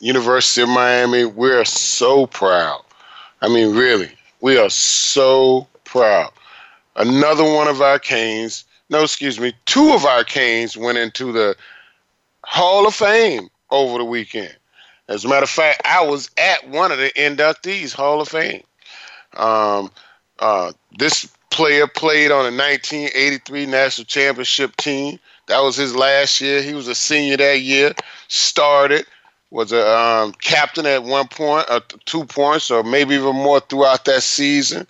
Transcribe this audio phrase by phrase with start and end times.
[0.00, 2.82] University of Miami, we're so proud.
[3.42, 4.10] I mean, really,
[4.40, 6.32] we are so proud.
[6.96, 11.54] Another one of our Canes, no, excuse me, two of our Canes went into the
[12.44, 14.54] Hall of Fame over the weekend.
[15.08, 18.62] As a matter of fact, I was at one of the inductees, Hall of Fame.
[19.36, 19.90] Um,
[20.38, 25.18] uh, this player played on a 1983 national championship team.
[25.46, 26.62] That was his last year.
[26.62, 27.92] He was a senior that year.
[28.28, 29.04] Started,
[29.50, 34.04] was a um, captain at one point, uh, two points, or maybe even more throughout
[34.04, 34.86] that season.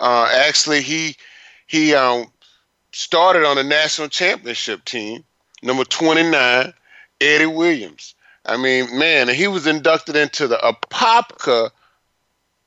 [0.00, 1.16] Uh, actually, he
[1.66, 2.26] he um,
[2.92, 5.24] started on the national championship team,
[5.62, 6.72] number 29,
[7.20, 8.14] Eddie Williams.
[8.44, 11.70] I mean, man, he was inducted into the Apopka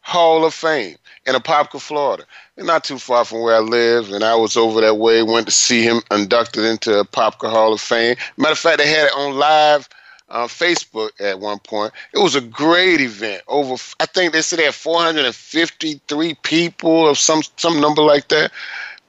[0.01, 2.25] Hall of Fame in Apopka, Florida.
[2.57, 5.53] not too far from where I live, and I was over that way, went to
[5.53, 8.15] see him inducted into Apopka Hall of Fame.
[8.35, 9.87] Matter of fact, they had it on live
[10.29, 11.93] uh, Facebook at one point.
[12.13, 13.43] It was a great event.
[13.47, 18.51] Over, I think they said they had 453 people or some some number like that.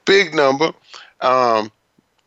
[0.05, 0.71] Big number.
[1.21, 1.71] Um,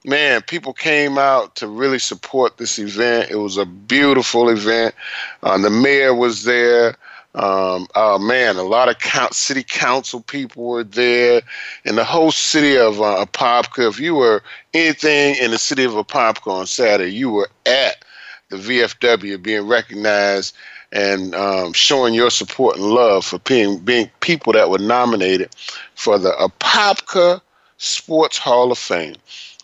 [0.04, 3.30] man, people came out to really support this event.
[3.30, 4.94] It was a beautiful event.
[5.42, 6.96] Uh, the mayor was there.
[7.36, 11.42] Um, oh man, a lot of count, city council people were there,
[11.84, 13.88] and the whole city of uh, Apopka.
[13.88, 14.40] If you were
[14.72, 18.04] anything in the city of Apopka on Saturday, you were at
[18.50, 20.54] the VFW being recognized
[20.92, 25.54] and um, showing your support and love for being, being people that were nominated
[25.94, 27.40] for the Apopka
[27.78, 29.16] Sports Hall of Fame.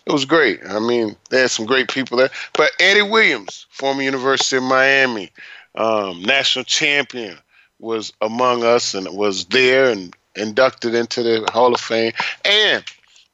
[0.05, 0.59] It was great.
[0.67, 2.31] I mean, they had some great people there.
[2.53, 5.31] But Eddie Williams, former University of Miami,
[5.75, 7.37] um, national champion,
[7.79, 12.13] was among us and was there and inducted into the Hall of Fame.
[12.43, 12.83] And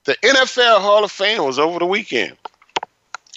[0.04, 2.38] the NFL Hall of Fame was over the weekend.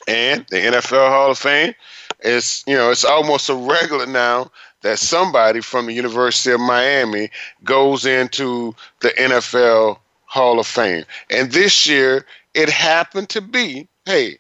[0.08, 1.74] And the NFL Hall of Fame
[2.22, 4.50] is, you know, it's almost a regular now
[4.82, 7.30] that somebody from the University of Miami
[7.64, 11.04] goes into the NFL Hall of Fame.
[11.30, 14.38] And this year it happened to be, hey,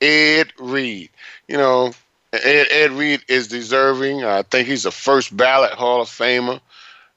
[0.00, 1.10] Ed Reed.
[1.48, 1.92] You know,
[2.32, 4.24] Ed, Ed Reed is deserving.
[4.24, 6.60] I think he's a first ballot Hall of Famer.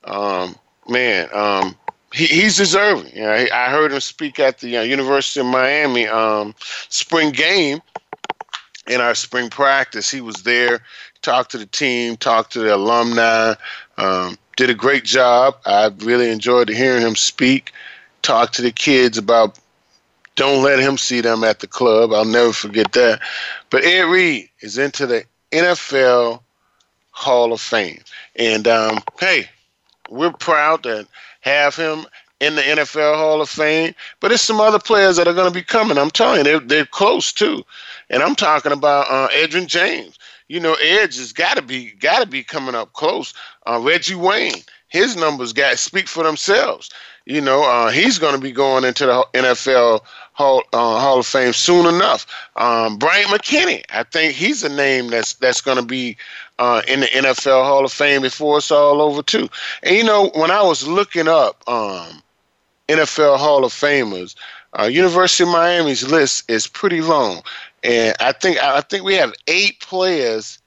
[0.03, 0.55] Um,
[0.87, 1.77] man, um,
[2.13, 3.15] he, he's deserving.
[3.15, 6.55] You know, I heard him speak at the uh, University of Miami um,
[6.89, 7.81] spring game
[8.87, 10.09] in our spring practice.
[10.09, 10.81] He was there,
[11.21, 13.55] talked to the team, talked to the alumni,
[13.97, 15.57] um, did a great job.
[15.65, 17.71] I really enjoyed hearing him speak,
[18.21, 19.59] talk to the kids about
[20.35, 22.11] don't let him see them at the club.
[22.11, 23.21] I'll never forget that.
[23.69, 26.41] But Ed Reed is into the NFL
[27.11, 28.01] Hall of Fame.
[28.35, 29.47] And um, hey,
[30.09, 31.07] we're proud to
[31.41, 32.05] have him
[32.39, 33.93] in the NFL Hall of Fame.
[34.19, 35.97] But there's some other players that are going to be coming.
[35.97, 37.63] I'm telling you, they're, they're close too.
[38.09, 40.17] And I'm talking about uh, James.
[40.47, 43.33] You know, Edge has got to be got to be coming up close.
[43.65, 46.89] Uh, Reggie Wayne, his numbers got speak for themselves.
[47.25, 50.01] You know, uh, he's going to be going into the NFL
[50.33, 52.27] Hall, uh, Hall of Fame soon enough.
[52.57, 56.17] Um, Bryant McKinnie, I think he's a name that's that's going to be
[56.59, 59.49] uh, in the NFL Hall of Fame before it's all over too.
[59.83, 62.21] And you know, when I was looking up um,
[62.89, 64.35] NFL Hall of Famers,
[64.77, 67.41] uh, University of Miami's list is pretty long,
[67.83, 70.59] and I think I think we have eight players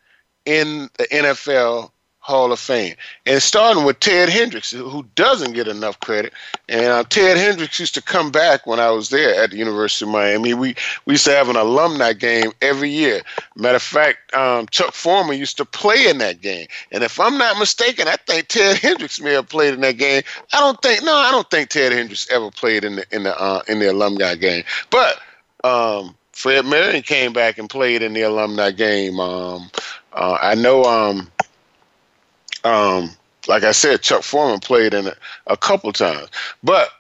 [0.44, 1.90] in the NFL
[2.26, 2.96] Hall of Fame.
[3.24, 6.32] And starting with Ted Hendricks, who doesn't get enough credit.
[6.68, 10.06] And uh, Ted Hendricks used to come back when I was there at the University
[10.06, 10.52] of Miami.
[10.52, 13.22] We, we used to have an alumni game every year.
[13.54, 16.66] Matter of fact, um, Chuck Foreman used to play in that game.
[16.90, 20.24] And if I'm not mistaken, I think Ted Hendricks may have played in that game.
[20.52, 23.40] I don't think, no, I don't think Ted Hendricks ever played in the, in the,
[23.40, 24.64] uh, in the alumni game.
[24.90, 25.20] But,
[25.62, 29.18] um, Fred Marion came back and played in the alumni game.
[29.18, 29.70] Um,
[30.12, 31.32] uh, I know um,
[32.62, 33.10] um,
[33.48, 35.16] like I said, Chuck Foreman played in it
[35.46, 36.28] a couple times.
[36.62, 36.90] But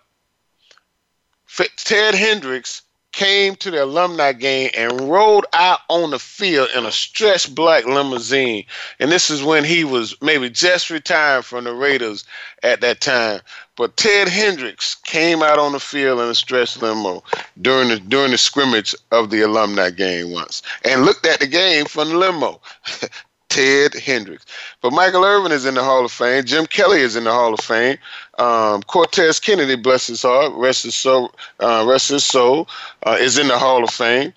[1.76, 2.80] Ted Hendricks
[3.16, 7.86] came to the alumni game and rode out on the field in a stretch black
[7.86, 8.62] limousine.
[9.00, 12.24] And this is when he was maybe just retired from the Raiders
[12.62, 13.40] at that time.
[13.74, 17.24] But Ted Hendricks came out on the field in a stretch limo
[17.62, 21.86] during the during the scrimmage of the alumni game once and looked at the game
[21.86, 22.60] from the limo.
[23.48, 24.44] Ted Hendricks.
[24.82, 26.44] But Michael Irvin is in the Hall of Fame.
[26.44, 27.96] Jim Kelly is in the Hall of Fame.
[28.38, 32.68] Um, Cortez Kennedy, bless his heart, rest his soul, uh, rest his soul,
[33.04, 34.32] uh, is in the Hall of Fame.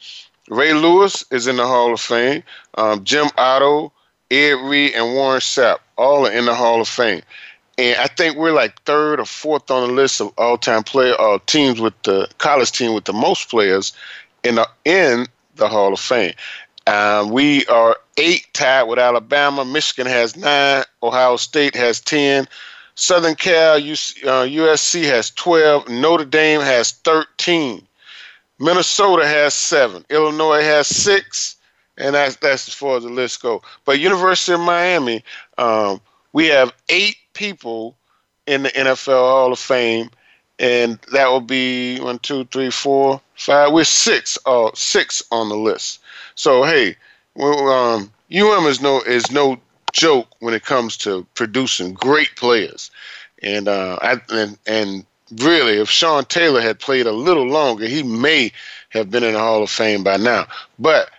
[0.50, 2.44] Ray Lewis is in the Hall of Fame.
[2.76, 3.92] Um, Jim Otto,
[4.32, 7.22] Ed Reed, and Warren Sapp all are in the Hall of Fame.
[7.78, 11.40] And I think we're like third or fourth on the list of all-time player uh,
[11.46, 13.94] teams with the college team with the most players
[14.44, 16.34] in the in the Hall of Fame.
[16.88, 19.64] Um, we are eight tied with Alabama.
[19.64, 20.84] Michigan has nine.
[21.04, 22.48] Ohio State has ten.
[23.00, 25.88] Southern Cal, UC, uh, USC has 12.
[25.88, 27.88] Notre Dame has 13.
[28.60, 30.06] Minnesota has seven.
[30.10, 31.56] Illinois has six.
[31.98, 33.62] And that's, that's as far as the list goes.
[33.86, 35.24] But University of Miami,
[35.58, 36.02] um,
[36.34, 37.96] we have eight people
[38.48, 40.10] in the NFL Hall of Fame.
[40.60, 43.72] And that will be one, two, three, four, five.
[43.72, 46.02] We're six, uh, six on the list.
[46.36, 46.98] So hey,
[47.36, 49.58] well, um, UM is no is no
[49.94, 52.92] joke when it comes to producing great players.
[53.42, 55.06] And uh, I, and and
[55.38, 58.52] really, if Sean Taylor had played a little longer, he may
[58.90, 60.48] have been in the Hall of Fame by now.
[60.78, 61.10] But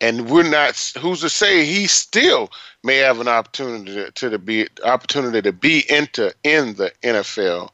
[0.00, 0.76] and we're not.
[1.00, 2.50] Who's to say he still
[2.82, 7.70] may have an opportunity to, to be opportunity to be into in the NFL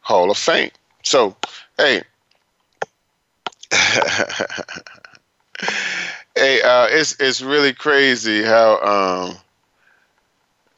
[0.00, 0.70] Hall of Fame.
[1.02, 1.36] So,
[1.76, 2.02] hey.
[6.36, 9.36] hey, uh, it's it's really crazy how um,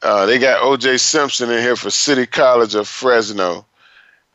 [0.05, 0.97] uh, they got O.J.
[0.99, 3.65] Simpson in here for City College of Fresno,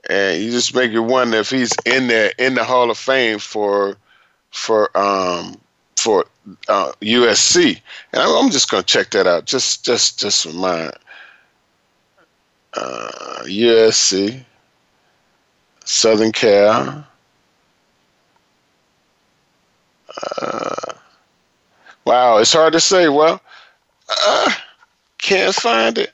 [0.09, 3.39] and you just make you wonder if he's in there in the Hall of Fame
[3.39, 3.97] for
[4.51, 5.57] for um,
[5.97, 6.27] for
[6.69, 7.81] uh, USC.
[8.13, 10.91] And I'm, I'm just gonna check that out just just just for my
[12.75, 14.45] uh, USC,
[15.85, 17.07] Southern Cal.
[20.43, 20.93] Uh,
[22.05, 23.09] wow, it's hard to say.
[23.09, 23.41] Well,
[24.27, 24.53] uh,
[25.31, 26.13] can't find it.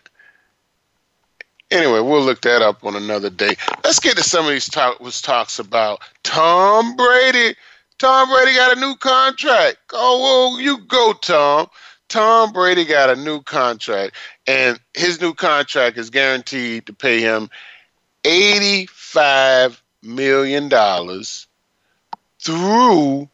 [1.70, 3.56] Anyway, we'll look that up on another day.
[3.82, 7.56] Let's get to some of these talk talks about Tom Brady.
[7.98, 9.78] Tom Brady got a new contract.
[9.94, 11.68] Oh, well, you go, Tom.
[12.08, 14.14] Tom Brady got a new contract,
[14.46, 17.48] and his new contract is guaranteed to pay him
[18.22, 20.68] $85 million
[22.38, 23.28] through,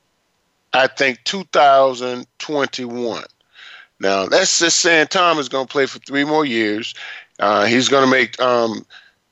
[0.72, 3.24] I think, 2021.
[4.02, 6.92] Now that's just saying Tom is going to play for three more years.
[7.38, 8.84] Uh, he's going to make um,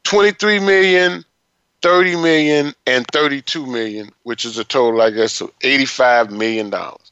[0.05, 1.25] 23 million,
[1.83, 7.11] 30 million, and 32 million, which is a total, I guess, of 85 million dollars.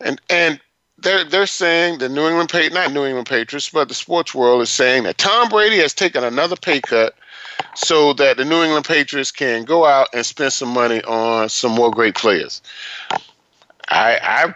[0.00, 0.58] And and
[0.96, 4.62] they're they're saying the New England Patriots, not New England Patriots, but the sports world
[4.62, 7.14] is saying that Tom Brady has taken another pay cut
[7.74, 11.72] so that the New England Patriots can go out and spend some money on some
[11.72, 12.62] more great players.
[13.90, 14.54] I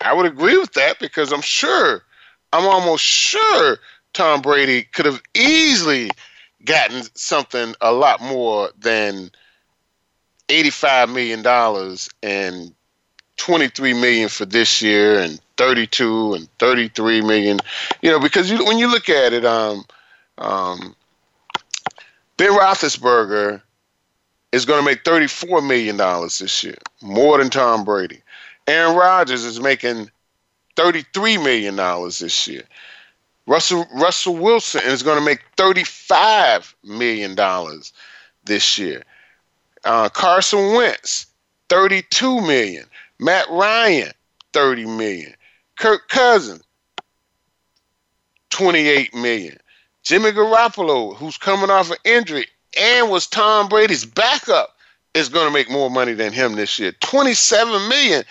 [0.00, 2.02] I would agree with that because I'm sure,
[2.52, 3.78] I'm almost sure
[4.12, 6.10] Tom Brady could have easily
[6.64, 9.30] gotten something a lot more than
[10.48, 12.74] $85 million and
[13.36, 17.58] 23 million for this year and 32 and 33 million.
[18.02, 19.84] You know because you, when you look at it um,
[20.38, 20.94] um,
[22.36, 23.60] ben roethlisberger
[24.52, 28.20] is going to make 34 million dollars this year more than tom brady
[28.66, 30.10] Aaron Rodgers is making
[30.76, 32.62] $33 million this year.
[33.46, 37.36] Russell Russell Wilson is going to make $35 million
[38.44, 39.04] this year.
[39.84, 41.26] Uh, Carson Wentz,
[41.68, 42.86] 32 million.
[43.18, 44.10] Matt Ryan,
[44.52, 45.32] 30 million.
[45.78, 46.62] Kirk Cousins,
[48.50, 49.56] 28 million.
[50.02, 52.46] Jimmy Garoppolo, who's coming off an injury
[52.78, 54.76] and was Tom Brady's backup,
[55.14, 56.92] is going to make more money than him this year.
[57.00, 58.24] 27 million.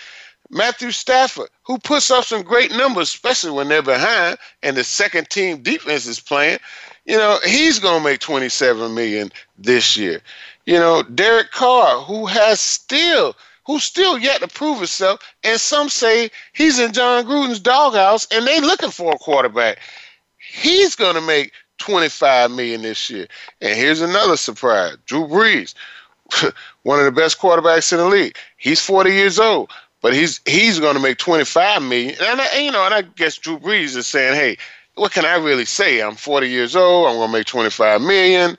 [0.49, 5.29] Matthew Stafford, who puts up some great numbers, especially when they're behind and the second
[5.29, 6.59] team defense is playing,
[7.05, 10.21] you know, he's going to make 27 million this year.
[10.65, 13.35] You know, Derek Carr, who has still
[13.65, 18.45] who's still yet to prove himself, and some say he's in Jon Gruden's doghouse and
[18.45, 19.79] they looking for a quarterback.
[20.37, 23.27] He's going to make 25 million this year.
[23.61, 24.97] And here's another surprise.
[25.05, 25.73] Drew Brees,
[26.83, 28.37] one of the best quarterbacks in the league.
[28.57, 29.71] He's 40 years old
[30.05, 32.13] but he's he's going to make 25 million.
[32.21, 34.55] And I, you know, and I guess Drew Brees is saying, "Hey,
[34.93, 36.00] what can I really say?
[36.00, 37.07] I'm 40 years old.
[37.07, 38.55] I'm going to make 25 million.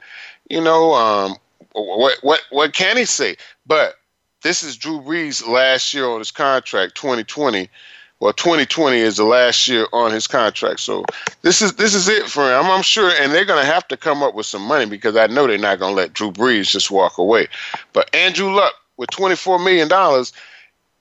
[0.50, 1.36] You know, um,
[1.70, 3.36] what what what can he say?
[3.64, 3.94] But
[4.42, 7.70] this is Drew Brees' last year on his contract, 2020.
[8.18, 11.04] Well, 2020 is the last year on his contract, so
[11.42, 12.64] this is this is it for him.
[12.64, 15.16] I'm, I'm sure, and they're going to have to come up with some money because
[15.16, 17.46] I know they're not going to let Drew Brees just walk away.
[17.92, 20.32] But Andrew Luck with 24 million dollars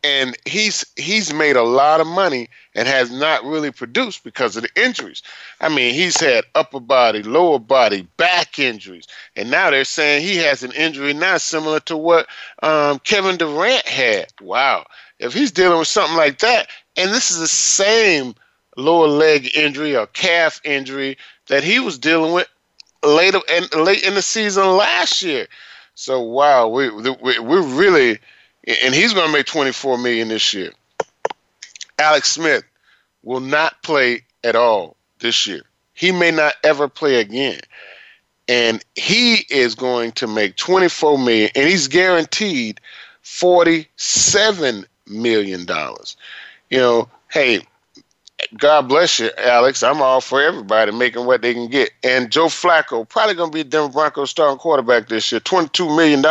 [0.06, 4.62] and he's he's made a lot of money and has not really produced because of
[4.62, 5.24] the injuries.
[5.60, 10.38] I mean, he's had upper body, lower body, back injuries, and now they're saying he
[10.38, 12.28] has an injury now similar to what
[12.62, 14.28] um, Kevin Durant had.
[14.42, 14.86] Wow,
[15.18, 18.36] if he's dealing with something like that, and this is the same
[18.78, 22.48] lower leg injury or calf injury that he was dealing with
[23.04, 25.48] later and late in the season last year.
[25.96, 28.20] So wow, we, we we're really
[28.68, 30.72] and he's going to make 24 million this year.
[32.00, 32.64] Alex Smith
[33.24, 35.62] will not play at all this year.
[35.94, 37.60] He may not ever play again.
[38.48, 42.80] And he is going to make 24 million and he's guaranteed
[43.22, 46.16] 47 million dollars.
[46.70, 47.62] You know, hey,
[48.58, 49.82] God bless you, Alex.
[49.82, 51.92] I'm all for everybody making what they can get.
[52.04, 56.22] And Joe Flacco, probably going to be Denver Broncos starting quarterback this year, $22 million.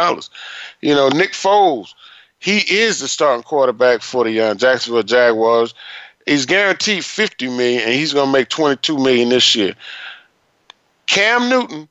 [0.83, 1.95] You know, Nick Foles,
[2.44, 5.72] he is the starting quarterback for the uh, Jacksonville Jaguars.
[6.26, 9.74] He's guaranteed 50 million, and he's going to make 22 million this year.
[11.06, 11.88] Cam Newton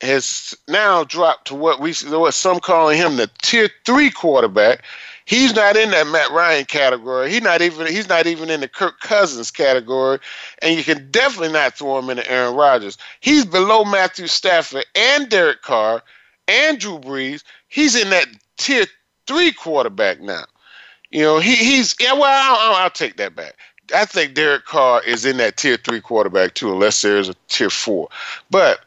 [0.00, 4.82] has now dropped to what we what some calling him the tier three quarterback.
[5.26, 7.30] He's not in that Matt Ryan category.
[7.30, 10.20] He's not even he's not even in the Kirk Cousins category,
[10.62, 12.96] and you can definitely not throw him into Aaron Rodgers.
[13.20, 16.02] He's below Matthew Stafford and Derek Carr
[16.48, 17.44] and Drew Brees.
[17.68, 18.26] He's in that
[18.56, 18.86] tier
[19.30, 20.44] three quarterback now.
[21.10, 22.12] You know, he he's yeah.
[22.12, 23.54] Well, I'll, I'll, take that back.
[23.94, 27.70] I think Derek Carr is in that tier three quarterback too, unless there's a tier
[27.70, 28.08] four.
[28.50, 28.80] But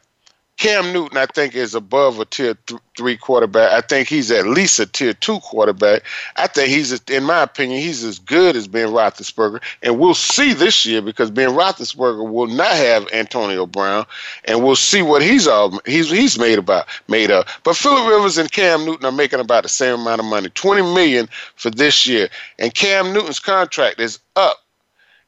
[0.56, 3.72] Cam Newton, I think, is above a tier th- three quarterback.
[3.72, 6.04] I think he's at least a tier two quarterback.
[6.36, 9.60] I think he's, in my opinion, he's as good as Ben Roethlisberger.
[9.82, 14.06] And we'll see this year because Ben Roethlisberger will not have Antonio Brown,
[14.44, 17.48] and we'll see what he's all he's he's made about made up.
[17.64, 20.82] But Philip Rivers and Cam Newton are making about the same amount of money, twenty
[20.82, 22.28] million for this year.
[22.60, 24.58] And Cam Newton's contract is up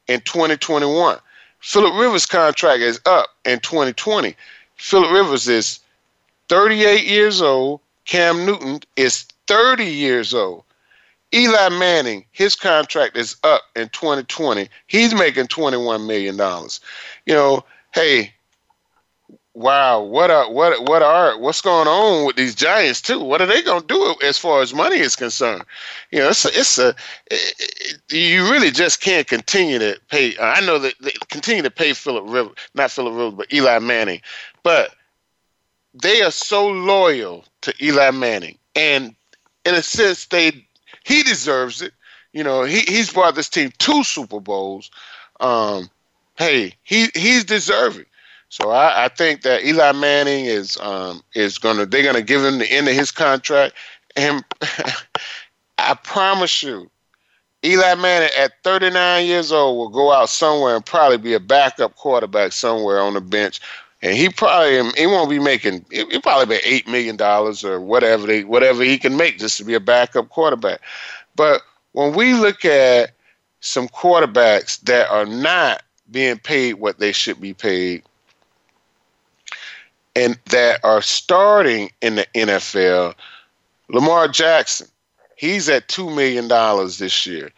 [0.07, 1.19] in 2021.
[1.61, 4.37] Philip Rivers' contract is up in 2020.
[4.77, 5.81] Philip Rivers is
[6.49, 7.81] 38 years old.
[8.05, 10.63] Cam Newton is 30 years old.
[11.35, 14.69] Eli Manning, his contract is up in 2020.
[14.87, 16.81] He's making 21 million dollars.
[17.27, 18.33] You know, hey,
[19.57, 23.19] wow, what are what what are what's going on with these Giants too?
[23.19, 25.65] What are they going to do as far as money is concerned?
[26.13, 26.95] You know, it's a, it's a
[27.31, 30.37] it, you really just can't continue to pay.
[30.39, 34.21] I know that they continue to pay Philip Rivers, not Philip Rivers, but Eli Manning
[34.67, 34.97] but
[35.95, 39.15] they are so loyal to Eli Manning, and
[39.65, 40.67] in a sense, they
[41.05, 41.93] he deserves it.
[42.33, 44.91] You know, he he's brought this team two Super Bowls.
[45.39, 45.89] Um,
[46.37, 48.07] hey, he he's deserving.
[48.49, 52.59] So I, I think that Eli Manning is um, is gonna they're gonna give him
[52.59, 53.77] the end of his contract,
[54.17, 54.45] and
[55.79, 56.91] I promise you,
[57.65, 61.95] Eli Manning at 39 years old will go out somewhere and probably be a backup
[61.95, 63.61] quarterback somewhere on the bench
[64.03, 67.81] and he probably um, he won't be making he probably be eight million dollars or
[67.81, 70.81] whatever they whatever he can make just to be a backup quarterback.
[71.35, 71.63] But
[71.93, 73.13] when we look at
[73.61, 78.03] some quarterbacks that are not being paid what they should be paid
[80.15, 83.15] and that are starting in the NFL,
[83.89, 84.89] Lamar Jackson,
[85.37, 87.51] he's at two million dollars this year.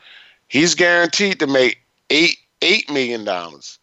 [0.47, 1.79] He's guaranteed to make
[2.11, 3.79] eight eight million dollars.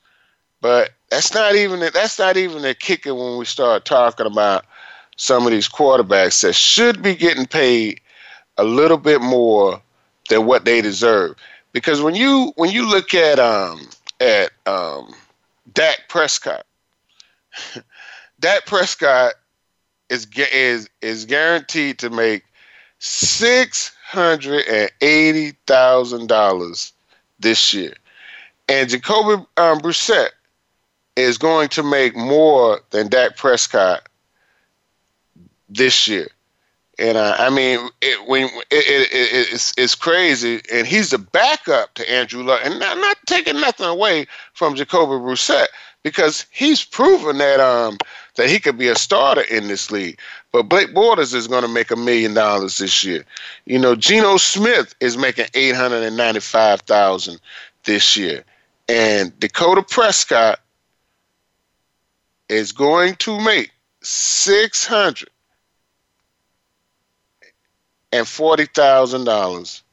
[0.62, 4.66] But that's not even that's not even the kicker when we start talking about
[5.16, 8.02] some of these quarterbacks that should be getting paid
[8.58, 9.82] a little bit more
[10.28, 11.38] than what they deserve.
[11.72, 13.88] Because when you when you look at um
[14.20, 15.16] at um
[15.74, 16.66] Dak Prescott,
[18.42, 19.36] Dak Prescott
[20.10, 22.44] is is is guaranteed to make
[23.00, 26.92] six hundred and eighty thousand dollars
[27.40, 27.94] this year,
[28.68, 30.32] and Jacoby um, Brissett
[31.16, 34.08] is going to make more than Dak Prescott
[35.70, 36.28] this year.
[36.98, 41.94] And uh, I mean, it, when it, it, it's it's crazy, and he's the backup
[41.96, 45.68] to Andrew Luck, and not, not taking nothing away from Jacoby Brissett
[46.04, 47.98] because he's proven that um
[48.36, 50.18] that he could be a starter in this league.
[50.54, 53.26] But Blake Bortles is going to make a million dollars this year.
[53.66, 57.42] You know, Geno Smith is making eight hundred and ninety-five thousand
[57.84, 58.46] this year,
[58.88, 60.62] and Dakota Prescott
[62.50, 63.72] is going to make
[64.02, 65.30] six hundred
[68.12, 69.84] and forty thousand dollars.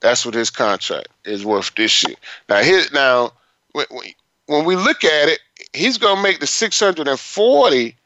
[0.00, 2.16] That's what his contract is worth this year.
[2.48, 2.62] Now,
[2.92, 3.32] now
[3.72, 5.40] when, we look at it,
[5.74, 7.96] he's going to make the six hundred and forty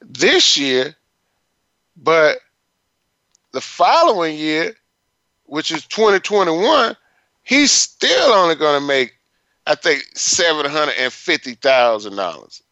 [0.00, 0.94] this year,
[1.96, 2.38] but
[3.52, 4.74] the following year,
[5.44, 6.96] which is 2021,
[7.42, 9.14] he's still only going to make,
[9.66, 12.62] I think, seven hundred and fifty thousand dollars.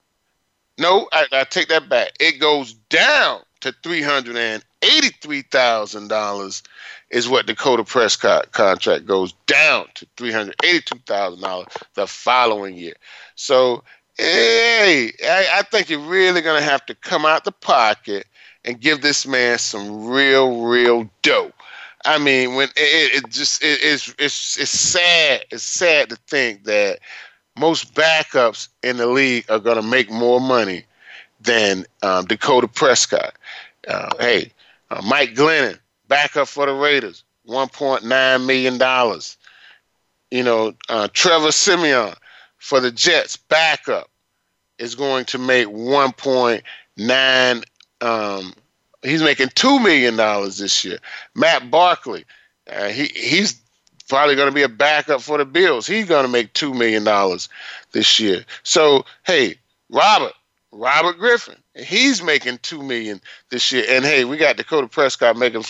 [0.79, 2.13] No, I, I take that back.
[2.21, 6.63] It goes down to three hundred and eighty-three thousand dollars
[7.11, 12.77] is what Dakota Prescott contract goes down to three hundred eighty-two thousand dollars the following
[12.77, 12.95] year.
[13.37, 13.83] So,
[14.19, 18.27] hey, I, I think you're really gonna have to come out the pocket
[18.65, 21.53] and give this man some real, real dough.
[22.05, 25.45] I mean, when it, it just it, it's it's it's sad.
[25.51, 27.01] It's sad to think that
[27.59, 30.85] most backups in the league are going to make more money
[31.41, 33.35] than um, Dakota Prescott.
[33.89, 34.53] Uh, hey,
[34.91, 39.37] uh, Mike Glennon, backup for the Raiders, one point nine million dollars.
[40.31, 42.15] You know, uh, Trevor Siemian
[42.59, 44.11] for the Jets, backup,
[44.79, 46.63] is going to make one point
[46.97, 47.63] nine.
[48.01, 48.55] Um,
[49.03, 50.99] he's making two million dollars this year.
[51.35, 52.25] Matt Barkley,
[52.71, 53.61] uh, he he's
[54.09, 55.87] probably going to be a backup for the Bills.
[55.87, 57.49] He's going to make two million dollars
[57.93, 58.45] this year.
[58.63, 59.57] So hey,
[59.91, 60.33] Robert,
[60.73, 63.21] Robert Griffin, he's making two million
[63.51, 63.85] this year.
[63.89, 65.65] And hey, we got Dakota Prescott making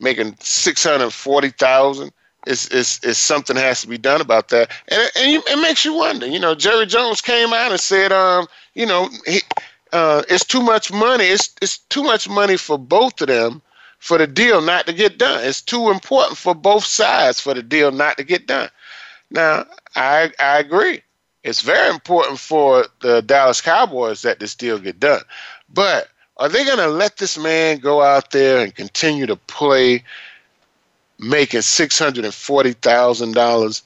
[0.00, 2.12] making six hundred forty thousand.
[2.46, 5.94] It's, it's, it's something has to be done about that, and, and it makes you
[5.94, 6.26] wonder.
[6.28, 9.40] You know, Jerry Jones came out and said, um, you know, he,
[9.92, 11.24] uh, it's too much money.
[11.24, 13.62] It's it's too much money for both of them
[14.06, 15.42] for the deal not to get done.
[15.42, 18.68] It's too important for both sides for the deal not to get done.
[19.32, 21.02] Now, I I agree.
[21.42, 25.22] It's very important for the Dallas Cowboys that this deal get done.
[25.74, 30.04] But are they going to let this man go out there and continue to play
[31.18, 33.82] making $640,000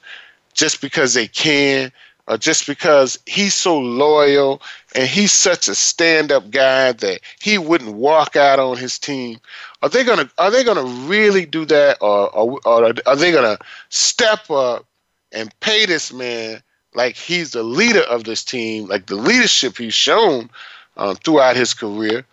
[0.53, 1.91] just because they can?
[2.27, 4.61] or just because he's so loyal
[4.95, 9.39] and he's such a stand-up guy that he wouldn't walk out on his team
[9.81, 13.57] are they gonna are they gonna really do that or, or, or are they gonna
[13.89, 14.85] step up
[15.31, 16.61] and pay this man
[16.93, 20.49] like he's the leader of this team like the leadership he's shown
[20.97, 22.25] um, throughout his career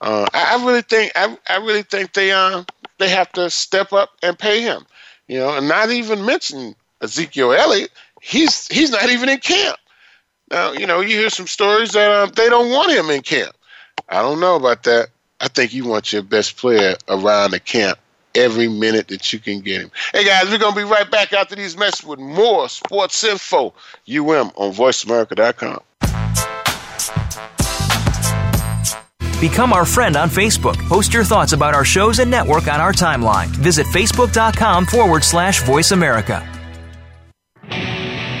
[0.00, 2.62] uh, I, I, really think I, I really think they uh,
[2.98, 4.84] they have to step up and pay him
[5.26, 9.78] you know and not even mention Ezekiel Elliott he's he's not even in camp.
[10.50, 13.54] Now, you know, you hear some stories that um, they don't want him in camp.
[14.08, 15.08] I don't know about that.
[15.40, 17.98] I think you want your best player around the camp
[18.34, 19.90] every minute that you can get him.
[20.12, 23.72] Hey guys, we're gonna be right back after these messages with more sports info.
[24.08, 25.80] UM on VoiceAmerica.com.
[29.40, 30.76] Become our friend on Facebook.
[30.88, 33.46] Post your thoughts about our shows and network on our timeline.
[33.46, 36.57] Visit facebook.com forward slash voice America.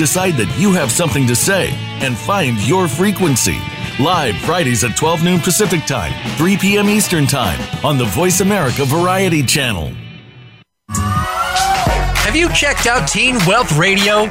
[0.00, 1.68] decide that you have something to say,
[2.00, 3.58] and find your frequency.
[4.00, 6.88] Live Fridays at 12 noon Pacific Time, 3 p.m.
[6.88, 9.92] Eastern Time on the Voice America Variety Channel.
[10.88, 14.30] Have you checked out Teen Wealth Radio?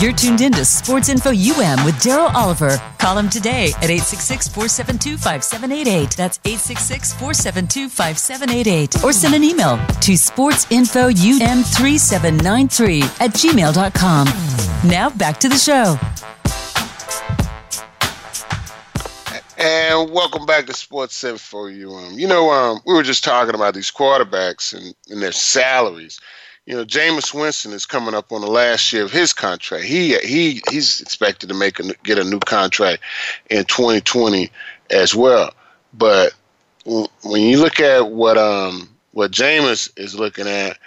[0.00, 2.80] You're tuned in to Sports Info UM with Daryl Oliver.
[2.96, 6.16] Call him today at 866 472 5788.
[6.16, 9.04] That's 866 472 5788.
[9.04, 14.26] Or send an email to sportsinfoum3793 at gmail.com.
[14.88, 15.98] Now back to the show.
[19.58, 22.18] And welcome back to Sports Info UM.
[22.18, 26.18] You know, um, we were just talking about these quarterbacks and, and their salaries
[26.70, 29.82] you know, Jameis Winston is coming up on the last year of his contract.
[29.82, 33.02] He he he's expected to make a, get a new contract
[33.50, 34.48] in 2020
[34.88, 35.52] as well.
[35.92, 36.32] But
[36.84, 40.78] when you look at what um what Jameis is looking at,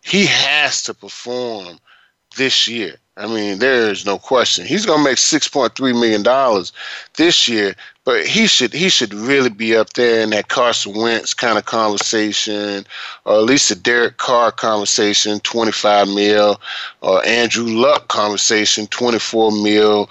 [0.00, 1.80] he has to perform
[2.36, 2.94] this year.
[3.18, 4.64] I mean, there is no question.
[4.64, 6.72] He's going to make six point three million dollars
[7.18, 11.34] this year, but he should he should really be up there in that Carson Wentz
[11.34, 12.86] kind of conversation,
[13.26, 16.58] or at least a Derek Carr conversation, twenty five mil,
[17.02, 20.08] or Andrew Luck conversation, twenty four mil.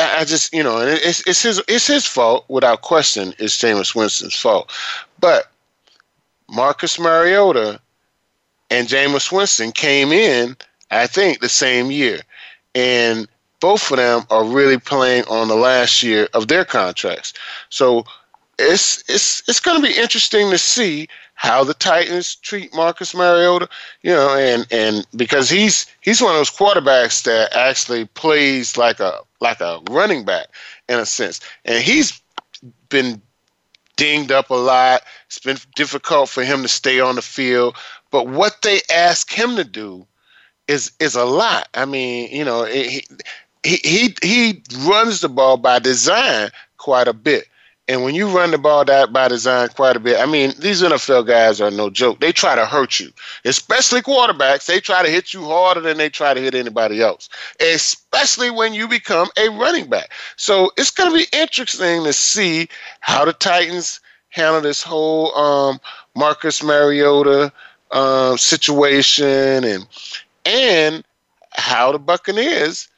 [0.00, 3.34] I, just you know, and it's it's his it's his fault without question.
[3.40, 4.70] It's Jameis Winston's fault,
[5.18, 5.50] but
[6.48, 7.80] Marcus Mariota
[8.70, 10.56] and Jameis Winston came in,
[10.92, 12.20] I think, the same year
[12.74, 13.28] and
[13.60, 17.32] both of them are really playing on the last year of their contracts.
[17.70, 18.04] So
[18.58, 23.68] it's it's it's going to be interesting to see how the Titans treat Marcus Mariota,
[24.02, 29.00] you know, and and because he's he's one of those quarterbacks that actually plays like
[29.00, 30.48] a like a running back
[30.88, 32.20] in a sense, and he's
[32.88, 33.20] been
[33.96, 35.02] dinged up a lot.
[35.26, 37.76] It's been difficult for him to stay on the field,
[38.10, 40.06] but what they ask him to do
[40.68, 41.68] is is a lot.
[41.74, 43.04] I mean, you know, he
[43.62, 47.48] he he, he runs the ball by design quite a bit.
[47.86, 50.80] And when you run the ball that by design quite a bit, I mean, these
[50.80, 52.18] NFL guys are no joke.
[52.18, 53.12] They try to hurt you,
[53.44, 54.64] especially quarterbacks.
[54.64, 57.28] They try to hit you harder than they try to hit anybody else,
[57.60, 60.12] especially when you become a running back.
[60.36, 62.68] So it's going to be interesting to see
[63.00, 64.00] how the Titans
[64.30, 65.78] handle this whole um,
[66.16, 67.52] Marcus Mariota
[67.90, 69.86] um, situation and
[70.44, 71.04] and
[71.52, 72.88] how the Buccaneers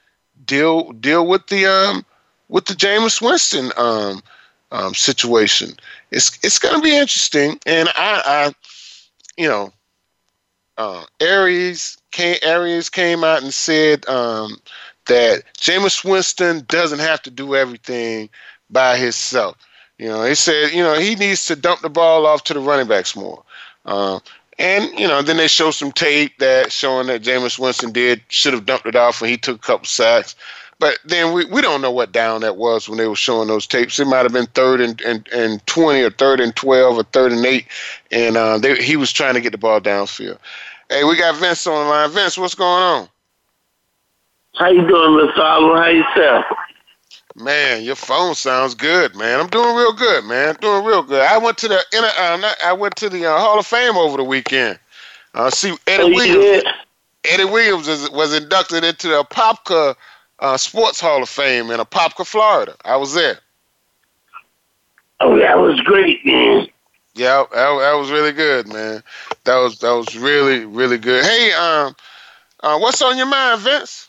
[0.44, 2.04] deal deal with the um
[2.48, 4.22] with the Jameis Winston um,
[4.72, 5.70] um situation.
[6.10, 8.52] It's it's going to be interesting, and I, I
[9.36, 9.72] you know,
[10.78, 14.60] uh, Arians came Arians came out and said um,
[15.06, 18.28] that Jameis Winston doesn't have to do everything
[18.70, 19.56] by himself.
[19.98, 22.60] You know, he said, you know, he needs to dump the ball off to the
[22.60, 23.42] running backs more.
[23.86, 24.20] Uh,
[24.58, 28.54] and you know, then they show some tape that showing that Jameis Winston did should
[28.54, 30.34] have dumped it off when he took a couple sacks.
[30.78, 33.66] But then we, we don't know what down that was when they were showing those
[33.66, 33.98] tapes.
[33.98, 37.32] It might have been third and, and, and 20 or third and 12 or third
[37.32, 37.66] and 8.
[38.10, 40.38] And uh, they, he was trying to get the ball downfield.
[40.90, 42.10] Hey, we got Vince on the line.
[42.10, 43.08] Vince, what's going on?
[44.56, 45.38] How you doing, Mr.
[45.38, 45.82] Oliver?
[45.82, 46.44] How you yourself?
[47.38, 49.40] Man, your phone sounds good, man.
[49.40, 50.56] I'm doing real good, man.
[50.62, 51.20] Doing real good.
[51.20, 54.24] I went to the uh, I went to the uh, Hall of Fame over the
[54.24, 54.78] weekend.
[55.34, 56.64] Uh, see Eddie oh, Williams.
[57.24, 59.94] Eddie Williams is, was inducted into the Apopka
[60.38, 62.74] uh, Sports Hall of Fame in Apopka, Florida.
[62.86, 63.38] I was there.
[65.20, 66.68] Oh, that was great, man.
[67.14, 69.02] Yeah, that, that was really good, man.
[69.44, 71.22] That was that was really really good.
[71.22, 71.94] Hey, um,
[72.60, 74.08] uh, what's on your mind, Vince?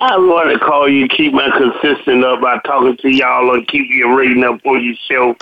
[0.00, 3.88] I want to call you, keep my consistent up by talking to y'all and keep
[3.90, 5.36] your rating up on your show,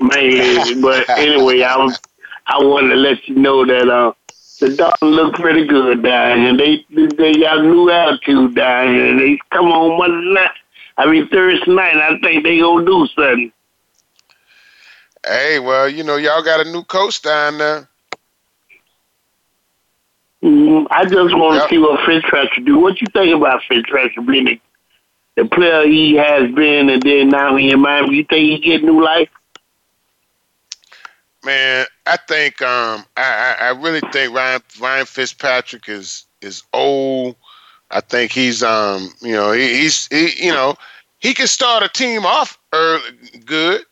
[0.00, 0.80] man.
[0.82, 1.98] but anyway, I was
[2.46, 4.12] I wanted to let you know that uh,
[4.60, 6.56] the dogs look pretty good down here.
[6.56, 6.84] They
[7.16, 9.18] they got a new attitude down here.
[9.18, 10.50] They come on Monday night.
[10.98, 11.96] I mean Thursday night.
[11.96, 13.52] I think they gonna do something.
[15.26, 17.88] Hey, well, you know, y'all got a new coach down there.
[20.46, 21.64] Mm, I just want yep.
[21.64, 22.78] to see what Fitzpatrick do.
[22.78, 24.60] What you think about Fitzpatrick being the,
[25.34, 28.18] the player he has been, and then now he in Miami?
[28.18, 29.28] You think he get new life?
[31.44, 37.34] Man, I think um, I, I really think Ryan Ryan Fitzpatrick is is old.
[37.90, 40.76] I think he's um you know he, he's he you know
[41.18, 43.02] he can start a team off early,
[43.44, 43.82] good,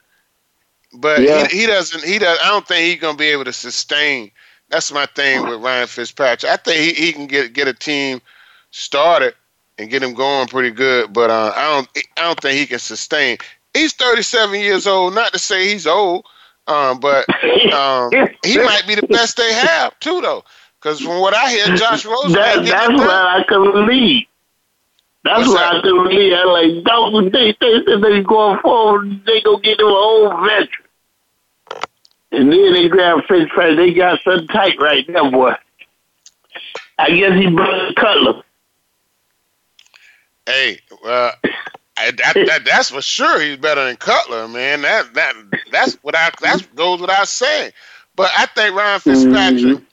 [0.92, 1.48] but yeah.
[1.48, 4.30] he, he doesn't he does I don't think he's gonna be able to sustain
[4.68, 6.50] that's my thing with Ryan Fitzpatrick.
[6.50, 8.20] I think he, he can get get a team
[8.70, 9.34] started
[9.78, 12.78] and get him going pretty good, but uh, I don't I don't think he can
[12.78, 13.38] sustain.
[13.72, 15.14] He's 37 years old.
[15.14, 16.26] Not to say he's old,
[16.66, 17.28] um, but
[17.72, 18.10] um,
[18.44, 20.44] he might be the best they have too, though.
[20.80, 22.32] Because from what I hear, Josh Rosen.
[22.32, 24.26] That, that's what I can believe.
[25.24, 25.76] That's that?
[25.76, 26.34] I can believe.
[26.34, 29.24] I like don't they they they going forward.
[29.24, 30.68] They gonna get them an old veteran.
[32.34, 33.76] And then they grab French fries.
[33.76, 35.54] They got something tight right there, boy.
[36.98, 38.42] I guess he brought Cutler.
[40.46, 41.32] Hey, well,
[41.96, 43.40] I, that, that's for sure.
[43.40, 44.82] He's better than Cutler, man.
[44.82, 45.34] That that
[45.70, 47.72] that's without that goes without saying.
[48.16, 49.84] But I think Ryan Fitzpatrick mm-hmm.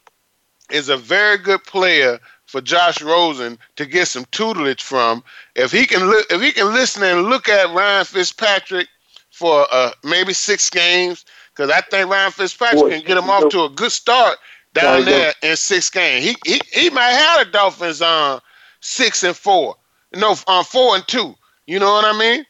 [0.71, 5.23] is a very good player for Josh Rosen to get some tutelage from.
[5.55, 8.87] If he can, li- if he can listen and look at Ryan Fitzpatrick
[9.31, 13.63] for uh, maybe six games, because I think Ryan Fitzpatrick can get him off to
[13.63, 14.37] a good start
[14.73, 16.25] down there in six games.
[16.25, 18.39] He he he might have the Dolphins on uh,
[18.79, 19.75] six and four,
[20.15, 21.35] no, on uh, four and two.
[21.67, 22.45] You know what I mean?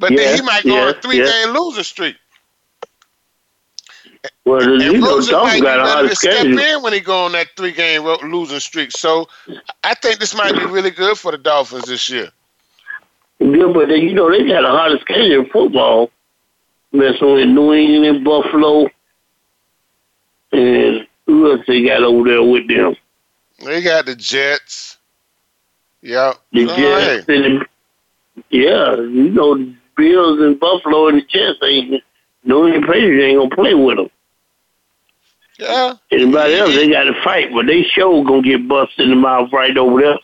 [0.00, 2.16] But then he might go on a three game losing streak.
[4.44, 6.58] Well, And you know, Dolphins got a hard to step schedule.
[6.58, 8.92] in when he go on that three game losing streak.
[8.92, 9.28] So
[9.84, 12.30] I think this might be really good for the Dolphins this year.
[13.38, 16.10] Yeah, but they, you know they got a harder schedule in football.
[16.92, 18.86] Messing with New England, and Buffalo,
[20.52, 22.96] and who else they got over there with them?
[23.64, 24.98] They got the Jets.
[26.02, 26.34] Yep.
[26.52, 27.66] The Jets and the,
[28.50, 32.02] yeah, you know the Bills and Buffalo and the Jets ain't
[32.44, 34.10] New England Patriots ain't gonna play with them.
[35.58, 35.94] yeah.
[36.10, 39.50] Anybody else they got to fight, but they sure gonna get busted in the mouth
[39.52, 40.18] right over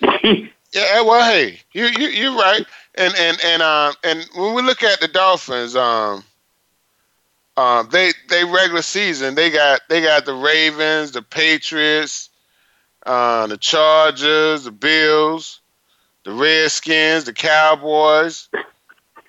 [0.00, 0.40] there.
[0.72, 4.82] Yeah, well, hey, you you you're right, and and and um and when we look
[4.82, 6.24] at the Dolphins, um,
[7.56, 12.30] um they they regular season they got they got the Ravens, the Patriots,
[13.06, 15.60] uh, the Chargers, the Bills,
[16.24, 18.48] the Redskins, the Cowboys,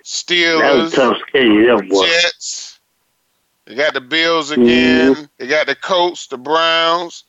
[0.03, 2.05] Steelers, a tough schedule, that boy.
[2.05, 2.79] Jets.
[3.65, 5.29] They got the Bills again.
[5.37, 7.23] They got the Colts, the Browns,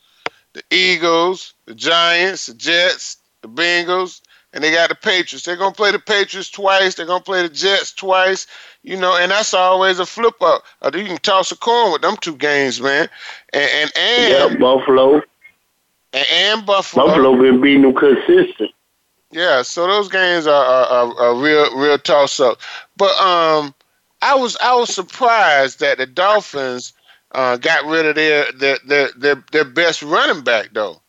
[0.55, 5.45] the Eagles, the Giants, the Jets, the Bengals, and they got the Patriots.
[5.45, 6.95] They're gonna play the Patriots twice.
[6.95, 8.47] They're gonna play the Jets twice.
[8.83, 10.65] You know, and that's always a flip up.
[10.81, 13.09] Uh, you can toss a coin with them two games, man.
[13.53, 15.23] And and Yeah, Buffalo.
[16.13, 17.07] and, and Buffalo.
[17.07, 18.71] Buffalo been beating them consistent.
[19.31, 22.59] Yeah, so those games are are, are, are real real toss up.
[22.97, 23.75] But um,
[24.21, 26.93] I was I was surprised that the Dolphins
[27.33, 31.01] uh, got rid of their their, their their their best running back though.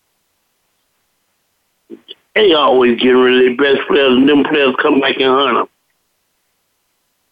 [2.36, 5.58] They always get rid of their best players, and them players come back and hunt
[5.58, 5.67] them.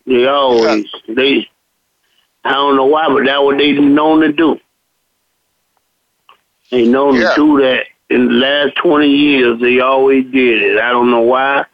[0.06, 1.48] They always they.
[2.44, 4.60] I don't know why, but that's what they known to do.
[6.72, 7.30] They known Yeah.
[7.30, 9.60] to do that in the last twenty years.
[9.60, 10.78] They always did it.
[10.80, 11.66] I don't know why.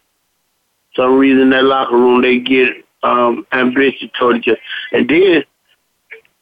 [0.96, 2.70] Some reason that locker room they get
[3.04, 4.56] um ambitious toward you,
[4.92, 5.44] and then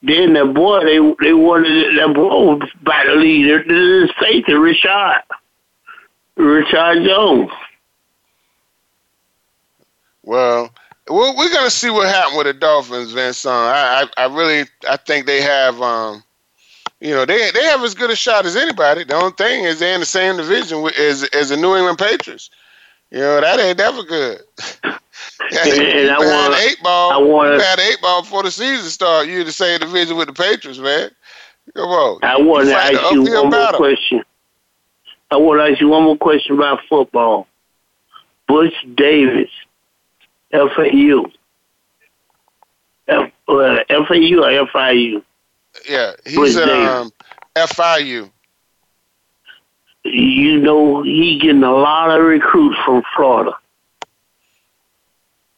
[0.01, 3.47] then that boy they they wanted that boy was by the lead.
[3.47, 5.23] They're, they're safety Richard.
[6.37, 7.51] Reshad Jones.
[10.23, 10.69] Well,
[11.09, 13.53] we're, we're gonna see what happened with the Dolphins, Vincent.
[13.53, 16.23] I, I I really I think they have um,
[16.99, 19.03] you know they they have as good a shot as anybody.
[19.03, 21.99] The only thing is they're in the same division with, as as the New England
[21.99, 22.49] Patriots.
[23.11, 24.41] You know that ain't never good.
[25.51, 27.11] And- and I wanna- eight ball.
[27.11, 29.31] I you had eight ball before the season started.
[29.31, 31.11] You in the same division with the Patriots, man.
[31.75, 32.19] Come on.
[32.23, 33.77] I want to ask you one more battle.
[33.79, 34.23] question.
[35.31, 37.47] I want to ask you one more question about football.
[38.47, 39.49] Butch Davis,
[40.51, 41.25] FAU.
[43.07, 45.23] F, uh, FAU or FIU?
[45.89, 47.11] Yeah, he's at um,
[47.55, 48.29] FIU.
[50.03, 53.53] You know, he getting a lot of recruits from Florida.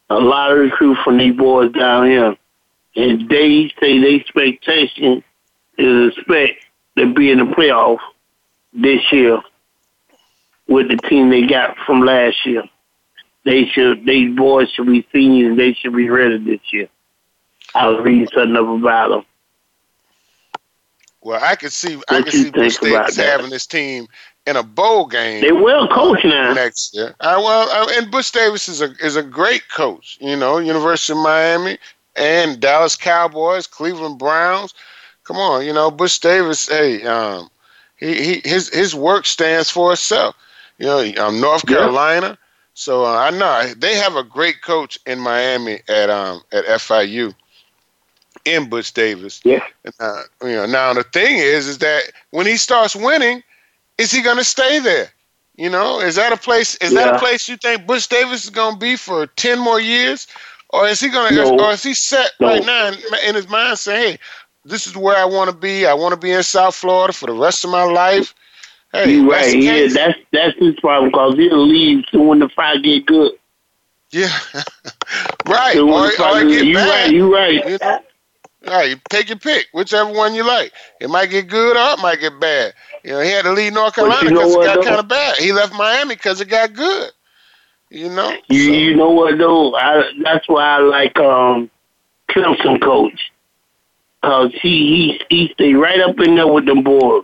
[0.10, 2.38] A lot of recruits from these boys down here.
[2.96, 5.24] And they say their expectation
[5.78, 6.66] is expect
[6.98, 8.00] to be in the playoff
[8.74, 9.42] this year
[10.68, 12.64] with the team they got from last year.
[13.46, 16.90] They should these boys should be seniors, they should be ready this year.
[17.74, 19.26] I was reading something up about them.
[21.22, 22.78] Well, I could see I What could you see Davis
[23.16, 23.26] that?
[23.26, 24.08] having this team
[24.46, 25.42] in a bowl game.
[25.42, 26.54] They will coach now.
[26.54, 27.14] next year.
[27.20, 30.18] I, well, I, and Butch Davis is a is a great coach.
[30.22, 31.78] You know, University of Miami
[32.16, 34.74] and Dallas Cowboys, Cleveland Browns.
[35.24, 36.68] Come on, you know, Butch Davis.
[36.70, 37.50] Hey, um,
[37.98, 40.36] he, he his his work stands for itself.
[40.78, 41.78] You know, um, North Yeah.
[41.78, 42.38] Carolina.
[42.74, 47.34] So uh, I know they have a great coach in Miami at um at FIU.
[48.46, 49.42] In Butch Davis.
[49.44, 49.64] Yeah.
[50.00, 53.44] Uh, you know, now the thing is, is that when he starts winning,
[53.98, 55.10] is he going to stay there?
[55.58, 56.76] You know, is that a place?
[56.76, 59.80] Is that a place you think Butch Davis is going to be for ten more
[59.82, 60.28] years,
[60.70, 61.58] or is he going to, No.
[61.66, 62.48] or is he set No.
[62.48, 64.20] right now in, in his mind saying, "Hey,
[64.64, 65.86] this is where I want to be.
[65.86, 68.34] I want to be in South Florida for the rest of my life."
[68.94, 69.56] Hey, You right.
[69.58, 73.34] Yeah, that's that's his problem because he'll leave soon when the fight get good.
[74.12, 74.30] yeah,
[75.48, 75.74] right.
[75.74, 76.10] Soon Or,
[76.48, 76.90] get you bad.
[77.06, 77.12] right.
[77.14, 77.68] You right.
[77.70, 78.00] You know?
[78.66, 80.74] Right, you take your pick, whichever one you like.
[81.00, 82.74] It might get good or it might get bad.
[83.04, 85.00] You know, he had to leave North But you Carolina know because it got kind
[85.00, 85.38] of bad.
[85.38, 87.12] He left Miami because it got good.
[87.90, 89.74] You know, You So- you know what though?
[89.76, 91.70] I that's why I like um
[92.30, 93.32] Clemson coach.
[94.24, 97.24] Cause he he he stay right up in there with them boys.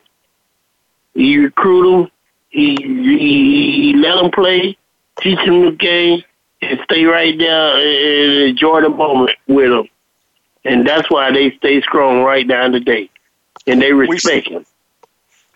[1.14, 2.12] He recruit them.
[2.50, 4.78] He he, he let them play,
[5.22, 6.24] teach them the game,
[6.62, 9.88] and stay right there and enjoy the moment with them.
[10.66, 13.12] And that's why they stay strong right down to date.
[13.68, 14.66] And they respect him.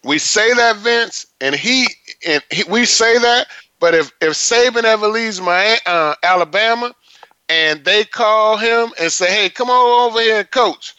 [0.03, 1.87] we say that Vince, and he
[2.27, 3.47] and he, we say that.
[3.79, 6.95] But if if Saban ever leaves my uh, Alabama,
[7.49, 10.95] and they call him and say, "Hey, come on over here and coach,"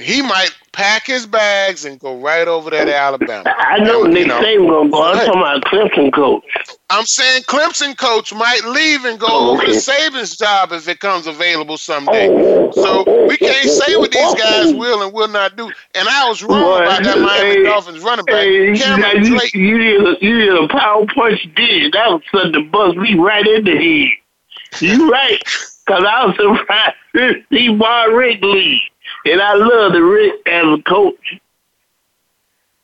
[0.00, 3.44] he might pack his bags and go right over there to Alabama.
[3.58, 5.02] I know And, Nick you know, Saban gonna go.
[5.02, 6.44] I'm talking about Clemson coach.
[6.88, 9.70] I'm saying Clemson coach might leave and go Oh, over to.
[9.72, 12.28] Saban's job if it comes available someday.
[12.30, 15.66] Oh, So we can't say what these guys will and will not do.
[15.94, 18.34] And I was wrong Boy, about that Miami hey, Dolphins running back.
[18.36, 19.54] Hey, Cameron you, Drake.
[19.54, 21.92] you, did a, you did a power punch did.
[21.92, 24.80] That was something to buzz me right in the head.
[24.80, 25.38] You right.
[25.84, 28.80] Because I was surprised to see Bar Rick leave.
[29.24, 31.40] And I love the Rick as a coach.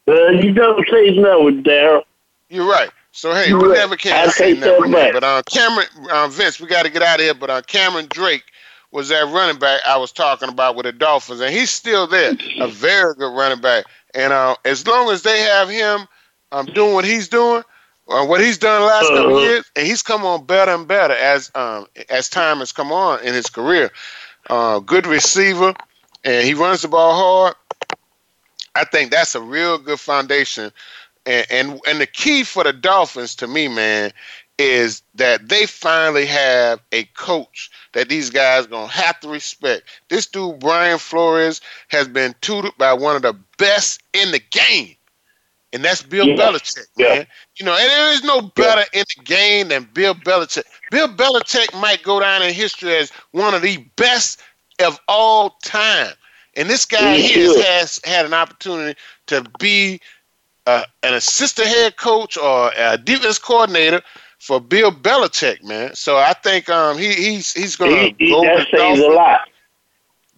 [0.06, 2.02] Uh, you don't say nothing, Daryl.
[2.48, 2.90] You're right.
[3.12, 3.78] So hey, You're we right.
[3.78, 4.92] never I can say that nothing.
[4.92, 5.12] back.
[5.12, 7.34] But uh, Cameron uh, Vince, we got to get out of here.
[7.34, 8.44] But uh, Cameron Drake
[8.90, 12.32] was that running back I was talking about with the Dolphins, and he's still there.
[12.60, 13.84] A very good running back.
[14.14, 16.06] And uh, as long as they have him
[16.52, 17.62] um, doing what he's doing,
[18.08, 19.46] uh, what he's done the last couple Uh-huh.
[19.46, 23.20] years, and he's come on better and better as um, as time has come on
[23.22, 23.90] in his career.
[24.48, 25.74] Uh, good receiver,
[26.24, 27.54] and he runs the ball hard.
[28.74, 30.72] I think that's a real good foundation.
[31.26, 34.12] And, and and the key for the Dolphins to me, man,
[34.58, 39.82] is that they finally have a coach that these guys gonna have to respect.
[40.08, 44.94] This dude Brian Flores has been tutored by one of the best in the game,
[45.72, 46.34] and that's Bill Yeah.
[46.34, 47.16] Belichick, Yeah.
[47.16, 47.26] man.
[47.56, 50.64] You know, and there is no better in the game than Bill Belichick.
[50.90, 54.40] Bill Belichick might go down in history as one of the best
[54.84, 56.12] of all time.
[56.56, 60.00] And this guy He here has had an opportunity to be
[60.66, 64.02] uh, an assistant head coach or a defense coordinator
[64.38, 65.94] for Bill Belichick, man.
[65.94, 69.08] So I think um, he, he's he's gonna He, he, go that with says a
[69.08, 69.40] lot.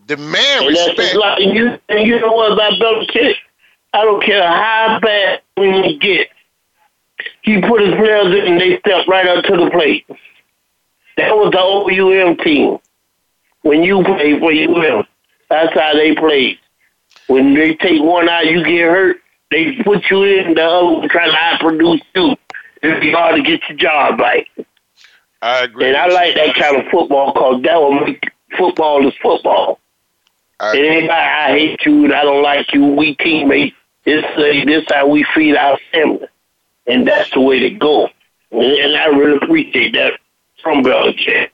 [0.07, 1.15] demand And respect.
[1.15, 1.41] a lot.
[1.41, 3.35] And you, and you know what about Belichick?
[3.93, 6.29] I don't care how bad we get.
[7.43, 10.07] He put his players in and they stepped right up to the plate.
[11.17, 12.79] That was the OUM team.
[13.63, 15.07] When you play for UM,
[15.49, 16.59] that's how they play.
[17.27, 19.17] When they take one out, you get hurt.
[19.51, 22.37] They put you in, the other one try to outproduce you.
[22.83, 24.47] It'd be hard to get your job right.
[25.43, 25.89] I agree.
[25.89, 29.81] And I like that kind of football because that will make football is football.
[30.61, 32.85] I ain't about I hate you and I don't like you.
[32.87, 33.77] We teammates.
[34.05, 36.27] It's uh, this how we feed our family,
[36.87, 38.09] and that's the way to go.
[38.51, 40.15] And, and I really appreciate that
[40.63, 41.51] from Belichick.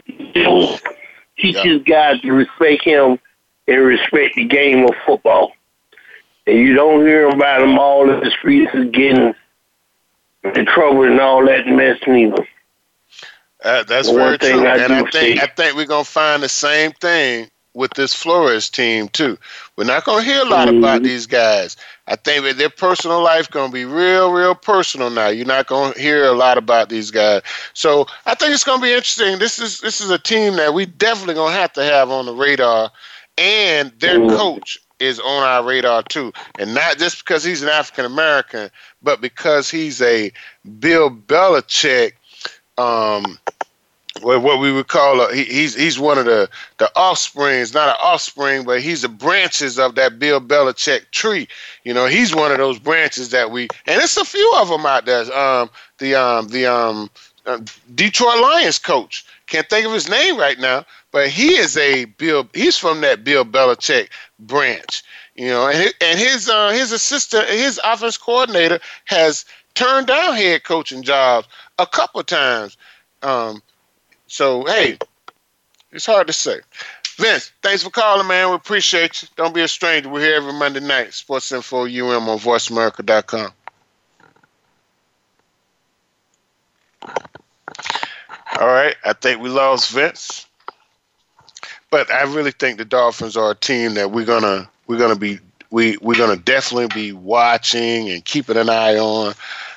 [1.36, 1.78] He'll Teach Yeah.
[1.78, 3.18] guys to respect him
[3.68, 5.52] and respect the game of football.
[6.46, 9.34] And you don't hear about them all in the streets getting
[10.54, 12.46] in trouble and all that mess neither.
[13.64, 16.04] Uh, that's One very thing true, I and do I think I think we're gonna
[16.04, 19.38] find the same thing with this Flores team too.
[19.76, 21.04] We're not gonna hear a lot about Mhm.
[21.04, 21.76] these guys.
[22.08, 25.28] I think that their personal life gonna be real, real personal now.
[25.28, 27.42] You're not gonna hear a lot about these guys.
[27.74, 29.38] So I think it's gonna be interesting.
[29.38, 32.34] This is this is a team that we definitely gonna have to have on the
[32.34, 32.90] radar,
[33.38, 34.28] and their Mhm.
[34.28, 38.70] coach is on our radar too, and not just because he's an African American,
[39.02, 40.32] but because he's a
[40.80, 42.12] Bill Belichick
[42.78, 43.38] um,
[44.22, 46.48] what we would call a, he, he's he's one of the
[46.78, 51.48] the offsprings, not an offspring, but he's the branches of that Bill Belichick tree.
[51.84, 54.86] You know, he's one of those branches that we and it's a few of them
[54.86, 55.32] out there.
[55.36, 57.10] Um, the um the um
[57.46, 57.60] uh,
[57.94, 62.48] Detroit Lions coach can't think of his name right now, but he is a Bill.
[62.54, 64.08] He's from that Bill Belichick
[64.40, 65.02] branch.
[65.36, 70.34] You know, and his, and his uh, his assistant, his offense coordinator has turned down
[70.34, 71.46] head coaching jobs
[71.78, 72.76] a couple times.
[73.22, 73.62] Um,
[74.26, 74.98] so hey,
[75.92, 76.60] it's hard to say.
[77.16, 78.50] Vince, thanks for calling, man.
[78.50, 79.28] We appreciate you.
[79.36, 80.10] Don't be a stranger.
[80.10, 81.14] We're here every Monday night.
[81.14, 83.52] Sports Info UM on VoiceAmerica.com.
[88.60, 90.46] All right, I think we lost Vince,
[91.90, 95.40] but I really think the Dolphins are a team that we're gonna we're gonna be
[95.70, 99.34] we we're gonna definitely be watching and keeping an eye on.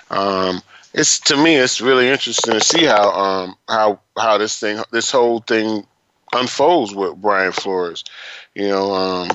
[0.10, 0.62] Um,
[0.94, 5.12] it's to me, it's really interesting to see how um how how this thing this
[5.12, 5.86] whole thing
[6.34, 8.04] unfolds with Brian Flores.
[8.56, 9.30] You know, um,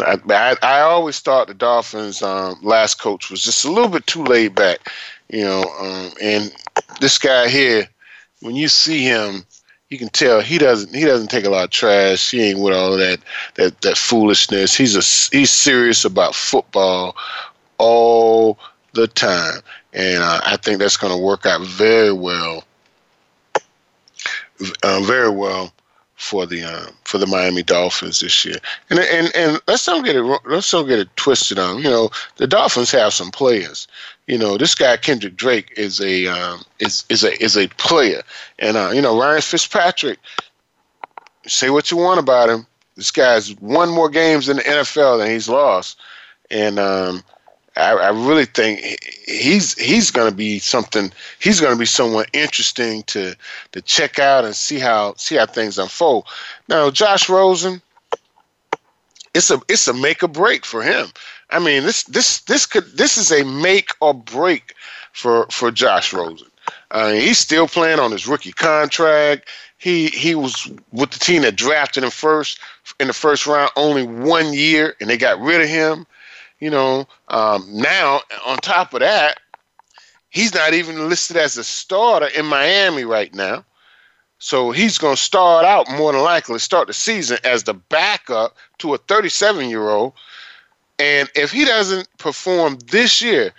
[0.00, 4.06] I, I, I always thought the Dolphins' um, last coach was just a little bit
[4.06, 4.90] too laid back.
[5.28, 6.52] You know, um, and
[7.00, 7.88] this guy here,
[8.40, 9.44] when you see him,
[9.90, 12.30] you can tell he doesn't he doesn't take a lot of trash.
[12.30, 13.20] He ain't with all that
[13.54, 14.76] that that foolishness.
[14.76, 17.16] He's a he's serious about football
[17.78, 18.58] all
[18.92, 19.60] the time,
[19.98, 22.64] and uh, I think that's going to work out very well,
[24.84, 25.72] uh, very well
[26.14, 28.56] for the um, for the Miami Dolphins this year.
[28.90, 31.78] And and and let's don't get it let's don't get it twisted on.
[31.78, 33.88] You know, the Dolphins have some players.
[34.28, 38.22] You know, this guy Kendrick Drake is a um, is is a is a player,
[38.60, 40.20] and uh, you know Ryan Fitzpatrick.
[41.48, 42.66] Say what you want about him.
[42.94, 45.98] This guy's won more games in the NFL than he's lost,
[46.50, 47.24] and um,
[47.78, 51.12] I, I really think he's he's going to be something.
[51.38, 53.34] He's going to be someone interesting to
[53.72, 56.26] to check out and see how see how things unfold.
[56.68, 57.80] Now, Josh Rosen,
[59.34, 61.08] it's a it's a make or break for him.
[61.50, 64.74] I mean, this this this could this is a make or break
[65.12, 66.48] for for Josh Rosen.
[66.90, 69.48] Uh, he's still playing on his rookie contract.
[69.78, 72.58] He he was with the team that drafted him first
[72.98, 76.06] in the first round only one year, and they got rid of him.
[76.60, 79.38] You know, um, now on top of that,
[80.30, 83.64] he's not even listed as a starter in Miami right now.
[84.38, 88.56] So he's going to start out more than likely, start the season as the backup
[88.78, 90.12] to a 37 year old.
[90.98, 93.52] And if he doesn't perform this year,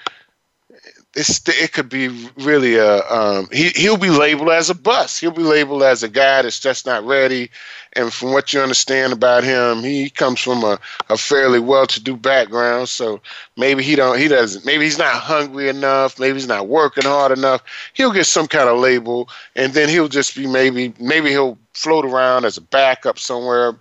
[1.16, 2.08] it's, it could be
[2.38, 5.20] really a um, he he'll be labeled as a bust.
[5.20, 7.50] He'll be labeled as a guy that's just not ready.
[7.94, 10.80] And from what you understand about him, he comes from a,
[11.10, 12.90] a fairly well-to-do background.
[12.90, 13.20] So
[13.58, 16.20] maybe he don't he doesn't maybe he's not hungry enough.
[16.20, 17.64] Maybe he's not working hard enough.
[17.94, 22.06] He'll get some kind of label, and then he'll just be maybe maybe he'll float
[22.06, 23.76] around as a backup somewhere,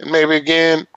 [0.00, 0.88] and maybe again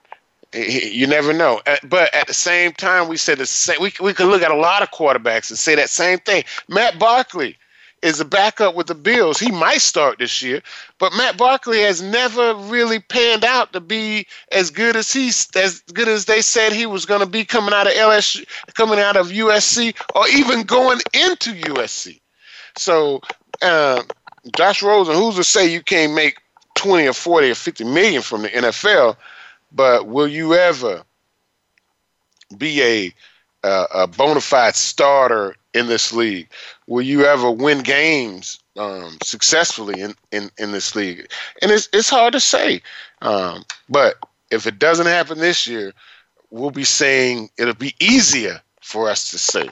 [0.54, 1.60] you never know.
[1.66, 3.80] Uh, but at the same time, we said the same.
[3.80, 6.44] We we could look at a lot of quarterbacks and say that same thing.
[6.68, 7.56] Matt Barkley
[8.02, 9.38] is a backup with the Bills.
[9.38, 10.62] He might start this year,
[10.98, 15.80] but Matt Barkley has never really panned out to be as good as he's as
[15.92, 19.16] good as they said he was going to be coming out of LSU, coming out
[19.16, 22.20] of USC, or even going into USC.
[22.76, 23.20] So,
[23.60, 24.02] uh,
[24.56, 26.38] Josh Rosen, who's to say you can't make
[26.74, 29.16] twenty or forty or fifty million from the NFL?
[29.72, 31.02] But will you ever
[32.56, 33.14] be a
[33.64, 36.48] a bona fide starter in this league?
[36.86, 41.30] Will you ever win games um, successfully in, in, in this league?
[41.60, 42.80] And it's it's hard to say.
[43.22, 44.16] Um, but
[44.50, 45.92] if it doesn't happen this year,
[46.50, 49.68] we'll be saying it'll be easier for us to say.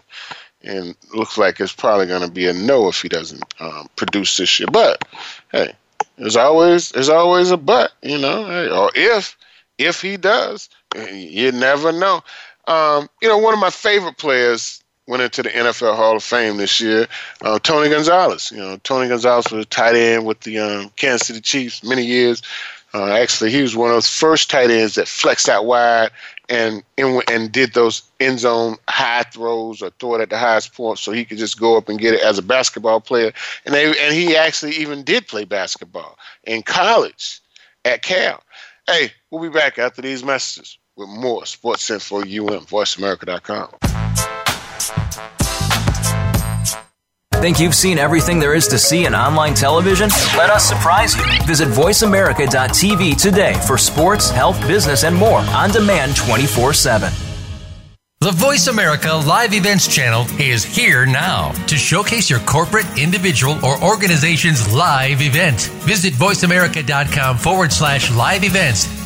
[0.62, 4.36] And looks like it's probably going to be a no if he doesn't um, produce
[4.36, 4.68] this year.
[4.70, 5.04] But
[5.52, 5.72] hey,
[6.18, 9.36] there's always there's always a but, you know, hey, or if
[9.78, 10.68] if he does.
[10.94, 12.22] You never know.
[12.66, 16.56] Um, you know, one of my favorite players went into the NFL Hall of Fame
[16.56, 17.06] this year,
[17.42, 18.50] uh, Tony Gonzalez.
[18.50, 22.04] You know, Tony Gonzalez was a tight end with the um, Kansas City Chiefs many
[22.04, 22.42] years.
[22.92, 26.10] Uh, actually, he was one of those first tight ends that flexed out wide
[26.48, 30.72] and and, and did those end zone high throws or throw it at the highest
[30.74, 33.32] point so he could just go up and get it as a basketball player.
[33.64, 37.40] And they and he actually even did play basketball in college
[37.84, 38.42] at Cal.
[38.86, 43.74] Hey, we'll be back after these messages with more Sports Info UM, VoiceAmerica.com.
[47.34, 50.08] Think you've seen everything there is to see in online television?
[50.36, 51.22] Let us surprise you.
[51.44, 57.12] Visit VoiceAmerica.tv today for sports, health, business, and more on demand 24 7.
[58.20, 63.80] The Voice America Live Events channel is here now to showcase your corporate, individual, or
[63.84, 65.60] organization's live event.
[65.84, 69.05] Visit voiceamerica.com forward slash live events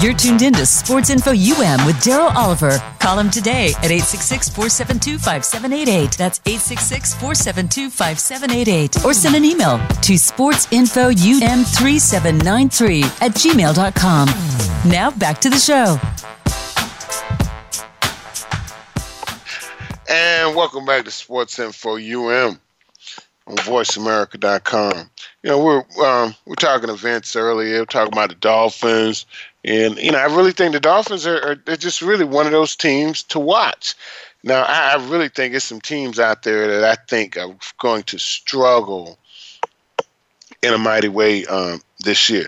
[0.00, 2.78] You're tuned in to Sports Info UM with Daryl Oliver.
[3.00, 6.12] Call him today at 866 472 5788.
[6.12, 9.04] That's 866 472 5788.
[9.04, 14.28] Or send an email to sportsinfoum3793 at gmail.com.
[14.88, 15.98] Now back to the show.
[20.08, 22.60] And welcome back to Sports Info UM.
[23.48, 25.10] on VoiceAmerica.com.
[25.42, 29.26] You know, we're um, we're talking events earlier, we're talking about the Dolphins,
[29.68, 32.52] and you know, I really think the Dolphins are, are they're just really one of
[32.52, 33.94] those teams to watch.
[34.42, 38.04] Now, I, I really think there's some teams out there that I think are going
[38.04, 39.18] to struggle
[40.62, 42.46] in a mighty way um, this year.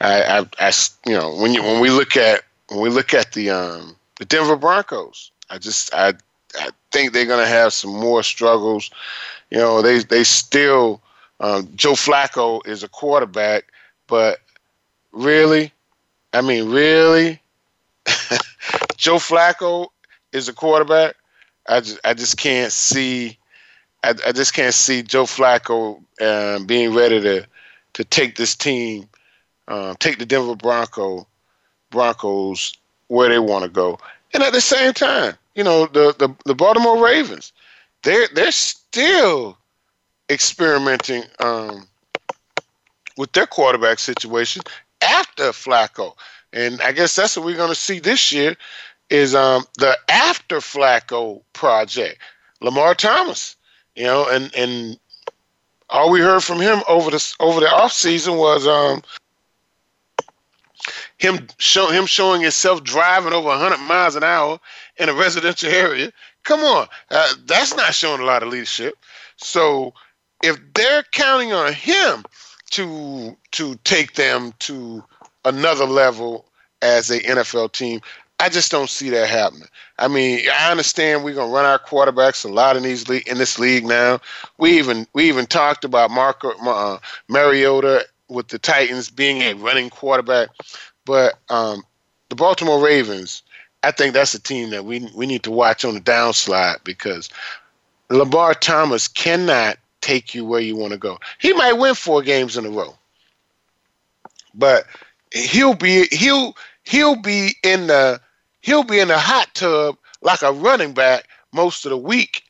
[0.00, 0.72] I, I, I,
[1.06, 4.24] you know, when you when we look at when we look at the um, the
[4.24, 6.14] Denver Broncos, I just I
[6.58, 8.90] I think they're going to have some more struggles.
[9.50, 11.02] You know, they they still
[11.40, 13.64] um, Joe Flacco is a quarterback,
[14.06, 14.38] but
[15.12, 15.70] really,
[16.32, 17.40] I mean, really,
[18.96, 19.88] Joe Flacco
[20.32, 21.16] is a quarterback.
[21.68, 23.38] I just I just can't see.
[24.04, 27.46] I, I just can't see Joe Flacco um, being ready to
[27.94, 29.08] to take this team,
[29.68, 31.26] uh, take the Denver Bronco
[31.90, 32.72] Broncos
[33.08, 33.98] where they want to go.
[34.34, 37.52] And at the same time, you know, the, the, the Baltimore Ravens,
[38.02, 39.58] they're they're still
[40.30, 41.86] experimenting um,
[43.16, 44.62] with their quarterback situation
[45.02, 46.14] after Flacco.
[46.52, 48.56] And I guess that's what we're going to see this year
[49.10, 52.18] is um, the after Flacco project.
[52.60, 53.56] Lamar Thomas,
[53.96, 54.98] you know, and and
[55.90, 59.02] all we heard from him over the over the off season was um,
[61.18, 64.58] him show him showing himself driving over 100 miles an hour
[64.96, 66.12] in a residential area.
[66.44, 68.94] Come on, uh, that's not showing a lot of leadership.
[69.36, 69.92] So
[70.42, 72.24] if they're counting on him
[72.72, 75.02] to to take them to
[75.44, 76.46] another level
[76.82, 78.00] as a NFL team,
[78.40, 79.68] I just don't see that happening.
[79.98, 83.58] I mean, I understand we're gonna run our quarterbacks a lot in these in this
[83.58, 84.20] league now.
[84.58, 86.98] We even we even talked about Marco uh,
[87.28, 90.48] Mariota with the Titans being a running quarterback,
[91.04, 91.84] but um,
[92.30, 93.42] the Baltimore Ravens,
[93.82, 97.28] I think that's a team that we we need to watch on the downslide because
[98.10, 101.18] Lamar Thomas cannot take you where you want to go.
[101.38, 102.94] He might win four games in a row,
[104.54, 104.84] but
[105.32, 108.20] he'll be he'll he'll be in the
[108.60, 112.44] he'll be in the hot tub like a running back most of the week.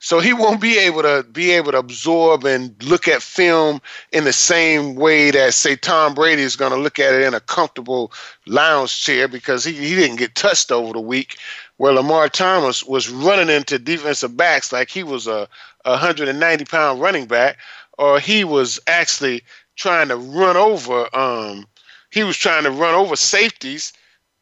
[0.00, 3.80] So he won't be able to be able to absorb and look at film
[4.12, 7.32] in the same way that say Tom Brady is going to look at it in
[7.32, 8.12] a comfortable
[8.46, 11.38] lounge chair because he, he didn't get touched over the week
[11.78, 17.00] where Lamar Thomas was running into defensive backs like he was a, a 190 pound
[17.00, 17.58] running back
[17.98, 19.42] or he was actually
[19.76, 21.66] trying to run over um
[22.14, 23.92] he was trying to run over safeties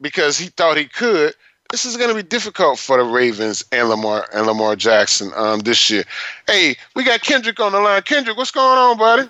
[0.03, 1.35] because he thought he could.
[1.71, 5.61] This is going to be difficult for the Ravens and Lamar and Lamar Jackson um,
[5.61, 6.05] this year.
[6.47, 8.03] Hey, we got Kendrick on the line.
[8.03, 9.23] Kendrick, what's going on, buddy?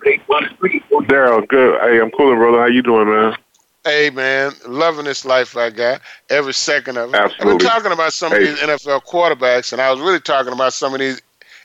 [1.06, 1.80] Daryl, good.
[1.82, 2.58] Hey, I'm cool, brother.
[2.58, 3.36] How you doing, man?
[3.84, 7.16] Hey man, loving this life I got every second of it.
[7.16, 7.52] Absolutely.
[7.52, 8.36] I've been talking about some hey.
[8.36, 11.20] of these NFL quarterbacks, and I was really talking about some of these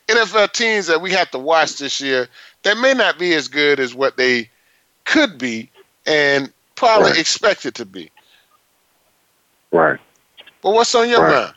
[0.08, 2.28] NFL teams that we have to watch this year
[2.64, 4.50] that may not be as good as what they
[5.06, 5.70] could be,
[6.06, 7.20] and probably Right.
[7.20, 8.12] expected to be.
[9.72, 10.00] Right.
[10.62, 11.30] But what's on your Right.
[11.30, 11.54] mind?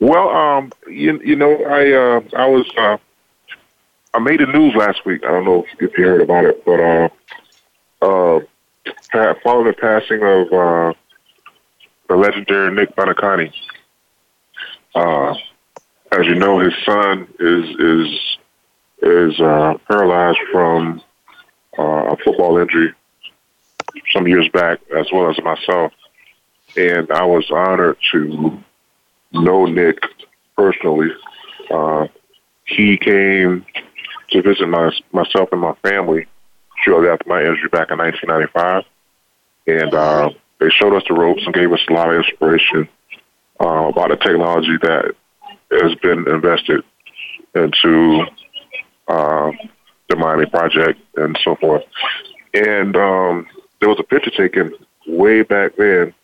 [0.00, 2.98] Well, um, you you know, I uh, I was uh,
[4.12, 5.24] I made the news last week.
[5.24, 7.08] I don't know if, you heard about it, but uh,
[8.02, 10.92] uh, following the passing of uh,
[12.08, 13.52] the legendary Nick Buoniconti,
[14.94, 15.34] uh,
[16.18, 18.38] as you know, his son is is
[19.02, 21.02] is uh, paralyzed from
[21.78, 22.92] uh, a football injury
[24.12, 25.92] some years back, as well as myself,
[26.76, 28.62] and I was honored to
[29.32, 29.98] know Nick
[30.56, 31.10] personally.
[31.70, 32.06] Uh,
[32.66, 33.64] he came
[34.30, 36.26] to visit my, myself and my family
[36.82, 38.84] shortly after my injury back in 1995,
[39.66, 42.88] and uh, they showed us the ropes and gave us a lot of inspiration
[43.60, 45.14] uh, about the technology that
[45.82, 46.82] has been invested
[47.54, 48.24] into
[49.08, 49.50] uh,
[50.08, 51.84] the Miami project and so forth.
[52.52, 53.46] And um,
[53.80, 54.74] there was a picture taken
[55.06, 56.14] way back then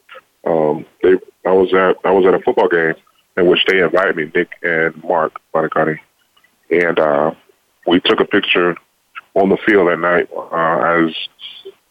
[0.47, 2.95] um, they I was at I was at a football game
[3.37, 5.99] in which they invited me, Nick and Mark Buoniconti,
[6.71, 7.33] and uh,
[7.87, 8.77] we took a picture
[9.35, 11.15] on the field at night uh, as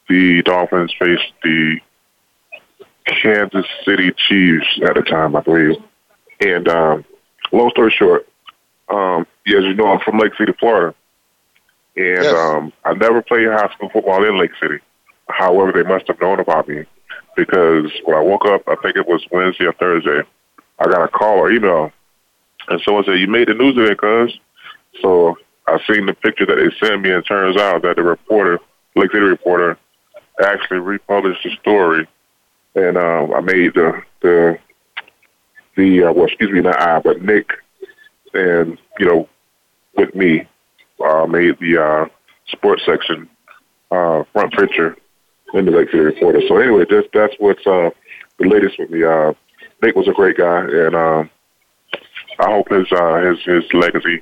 [0.08, 1.80] the Dolphins faced the
[3.06, 5.76] Kansas City Chiefs at the time, I believe.
[6.42, 7.06] And um,
[7.52, 8.28] long story short,
[8.90, 10.96] um, yeah, as you know, I'm from Lake City, Florida,
[11.96, 12.34] and Yes.
[12.34, 14.80] um, I never played high school football in Lake City.
[15.30, 16.86] However, they must have known about me
[17.36, 20.22] because when I woke up, I think it was Wednesday or Thursday,
[20.80, 21.92] I got a call or email,
[22.68, 24.38] and someone said, "You made the news today, cuz."
[25.02, 25.38] So
[25.68, 28.60] I seen the picture that they sent me, and it turns out that the reporter,
[28.96, 29.78] Lake City reporter,
[30.44, 32.08] actually republished the story,
[32.76, 34.58] and um, I made the the
[35.80, 37.52] the uh, well, excuse me, not I, but Nick,
[38.34, 39.30] and you know,
[39.96, 40.48] with me,
[41.04, 42.06] uh, made the uh,
[42.48, 43.30] sports section
[43.92, 44.98] uh, front picture
[45.54, 46.42] in the Lake City Reporter.
[46.48, 47.90] So anyway, that's that's what's uh,
[48.38, 49.04] the latest with me.
[49.04, 49.34] Uh,
[49.82, 51.24] Nick was a great guy, and uh,
[52.40, 54.22] I hope his uh, his his legacy,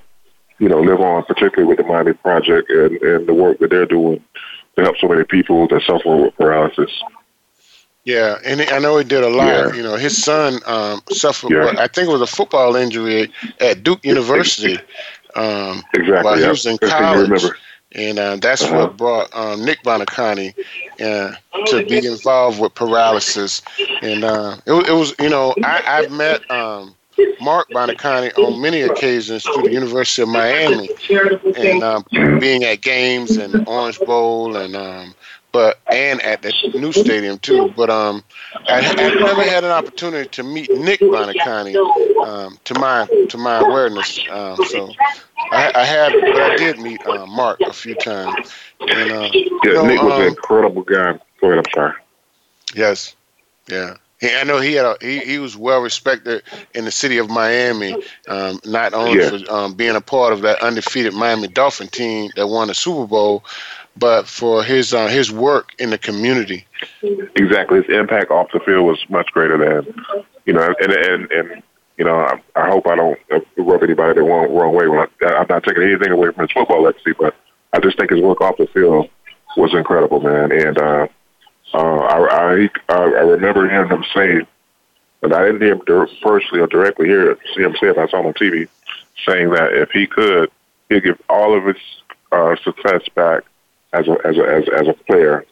[0.60, 3.88] you know, live on, particularly with the Miami Project and, and the work that they're
[3.88, 4.24] doing
[4.76, 6.91] to help so many people that suffer with paralysis.
[8.08, 9.47] Yeah, and I know he did a lot.
[9.47, 9.74] Yeah.
[9.74, 11.66] You know, his son um, suffered, yeah.
[11.66, 13.30] what, I think it was a football injury
[13.60, 14.78] at Duke University
[15.36, 17.43] um, exactly, while he was in college.
[17.91, 18.78] And uh, that's uh-huh.
[18.78, 20.53] what brought um, Nick Buoniconti
[21.01, 21.34] uh,
[21.66, 23.62] to be involved with paralysis.
[24.01, 26.95] And uh, it, it, was, you know, I, I've met um,
[27.41, 30.89] Mark Buoniconti on many occasions through the University of Miami
[31.58, 32.05] and um,
[32.39, 35.14] being at games and Orange Bowl and um,
[35.58, 37.74] but and at the new stadium too.
[37.76, 38.24] But um,
[38.68, 41.76] I, I never had an opportunity to meet Nick Buoniconti
[42.24, 44.20] um, to my to my awareness.
[44.30, 44.91] Um, so
[45.51, 48.53] I, I had, but I did meet uh, Mark a few times.
[48.82, 51.20] And, uh, yeah, you know, Nick was um, an incredible guy.
[51.41, 51.93] Go ahead, I'm sorry.
[52.76, 53.16] Yes,
[53.68, 53.95] yeah.
[54.22, 56.41] I know he had a, he, he was well respected
[56.74, 57.93] in the city of Miami,
[58.28, 59.30] um, not only yeah.
[59.30, 63.05] for um, being a part of that undefeated Miami Dolphin team that won the Super
[63.05, 63.43] Bowl,
[63.99, 66.65] but for his uh, his work in the community.
[67.35, 70.03] Exactly, his impact off the field was much greater than
[70.45, 71.63] you know, and and and
[71.97, 73.19] you know, I, I hope I don't
[73.57, 74.87] rub anybody the wrong wrong way.
[74.87, 77.35] When I, I'm not taking anything away from his football legacy, but
[77.73, 79.09] I just think his work off the field
[79.55, 80.51] was incredible, man.
[80.51, 81.07] And uh,
[81.73, 84.45] uh, I, I I remember hearing him say,
[85.23, 87.97] and I didn't hear him personally or directly hear see him say it.
[87.97, 88.67] I saw him on TV
[89.25, 90.51] saying that if he could,
[90.89, 91.81] he'd give all of his
[92.31, 93.43] uh, success back
[93.99, 95.45] as a as a as, as a player,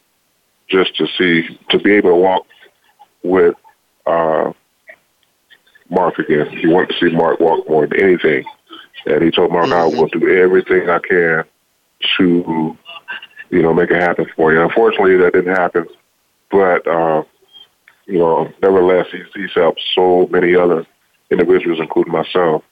[0.70, 2.46] just to see to be able to walk
[3.24, 3.56] with
[4.06, 4.52] uh,
[5.90, 6.50] Mark again.
[6.50, 8.46] He wanted to see Mark walk more than anything,
[9.06, 9.98] and he told Mark, mm-hmm.
[9.98, 11.44] "I will do everything I can
[12.18, 12.78] to,
[13.50, 15.88] you know, make it happen for you." Unfortunately, that didn't happen,
[16.52, 17.24] but uh,
[18.06, 20.86] you know, nevertheless, he's, he's helped so many other
[21.32, 22.64] individuals, including myself,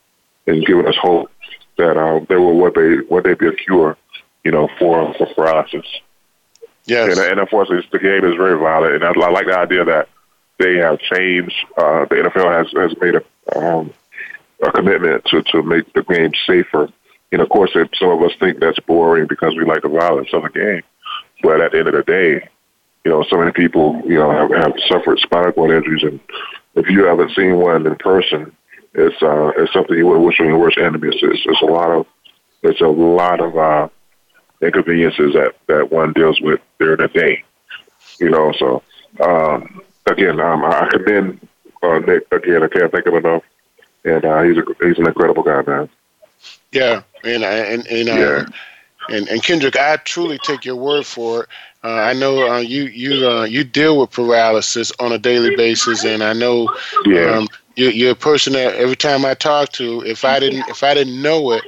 [0.45, 1.32] in giving us hope
[1.78, 3.97] that uh, there will one day one day be a cure
[4.44, 5.86] you know, for for paralysis.
[6.86, 7.18] Yes.
[7.18, 10.10] And, and unfortunately, the game is very violent, and I, I like the idea that
[10.60, 11.56] they have changed.
[11.78, 13.94] Uh, the NFL has has made a um,
[14.62, 16.89] a commitment to to make the game safer.
[17.32, 20.30] And of course, if some of us think that's boring because we like the violence
[20.34, 20.84] of the game,
[21.41, 22.48] but at the end of the day,
[23.04, 26.20] you know, so many people, you know, have, have suffered spinal cord injuries, and
[26.76, 28.56] if you haven't seen one in person,
[28.94, 31.08] it's uh, it's something you would wish on your worst enemy.
[31.08, 32.06] It's, it's, it's a lot of
[32.62, 33.89] it's a lot of uh,
[34.66, 37.43] inconveniences that that one deals with during the day.
[38.20, 38.84] You know, so
[39.20, 41.47] um, again, um, I commend
[41.82, 42.64] uh, Nick again.
[42.64, 43.43] I can't thank him enough,
[44.03, 45.89] and uh, he's a he's an incredible guy, man.
[46.72, 48.45] Yeah, and and and uh, yeah.
[49.09, 51.49] and, and Kendrick, I truly take your word for it.
[51.84, 56.05] Uh, I know uh, you you uh, you deal with paralysis on a daily basis,
[56.05, 56.74] and I know
[57.05, 57.32] yeah.
[57.32, 60.84] um, you, you're a person that every time I talk to, if I didn't if
[60.84, 61.64] I didn't know it,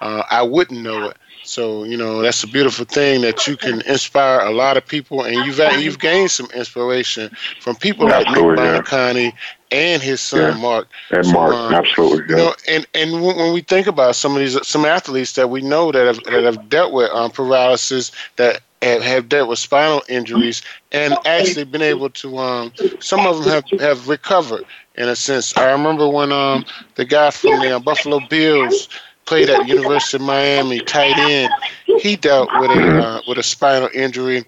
[0.00, 1.16] uh, I wouldn't know it.
[1.48, 5.24] So you know that's a beautiful thing that you can inspire a lot of people,
[5.24, 9.32] and you've you've gained some inspiration from people like Nick Buoniconti
[9.70, 10.60] and his son yeah.
[10.60, 10.88] Mark.
[11.10, 12.34] And so, Mark, um, absolutely.
[12.34, 12.36] Yeah.
[12.36, 15.62] You know, and and when we think about some of these some athletes that we
[15.62, 20.02] know that have that have dealt with um, paralysis, that have, have dealt with spinal
[20.06, 20.60] injuries,
[20.92, 25.56] and actually been able to um, some of them have have recovered in a sense.
[25.56, 28.88] I remember when um the guy from the uh, Buffalo Bills
[29.28, 31.52] played at University of Miami, tight end.
[31.84, 34.44] He dealt with a uh, with a spinal injury.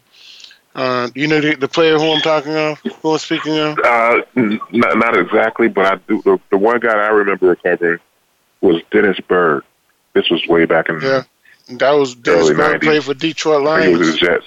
[0.74, 3.78] Uh, you know the, the, player who I'm talking of, who I'm speaking of.
[3.78, 6.22] Uh, not, not exactly, but I do.
[6.22, 7.98] The, the one guy I remember recovering
[8.60, 9.64] was Dennis Byrd.
[10.14, 11.22] This was way back in yeah.
[11.70, 13.86] That was Dennis Byrd played for Detroit Lions.
[13.86, 14.46] He was the Jets.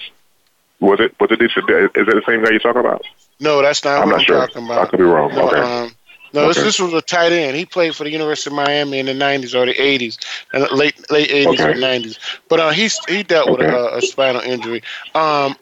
[0.80, 1.14] Was it?
[1.20, 1.40] Was it?
[1.40, 3.04] Is it the same guy you're talking about?
[3.40, 4.46] No, that's not I'm what not I'm sure.
[4.46, 4.78] talking about.
[4.78, 5.34] I could be wrong.
[5.34, 5.60] No, okay.
[5.60, 5.90] Um,
[6.34, 6.48] no, okay.
[6.48, 7.56] this, this was a tight end.
[7.56, 10.18] He played for the University of Miami in the '90s or the '80s,
[10.52, 11.70] and late late '80s okay.
[11.70, 12.18] or '90s.
[12.48, 13.66] But uh, he he dealt okay.
[13.66, 14.82] with a, a, spinal injury.
[15.14, 15.54] Um,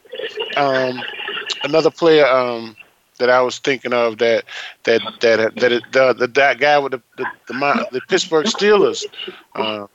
[0.57, 0.99] um,
[1.63, 2.75] another player um,
[3.19, 4.45] that I was thinking of that
[4.85, 9.05] that that that the, the that guy with the the, the, the Pittsburgh Steelers.
[9.53, 9.85] Uh,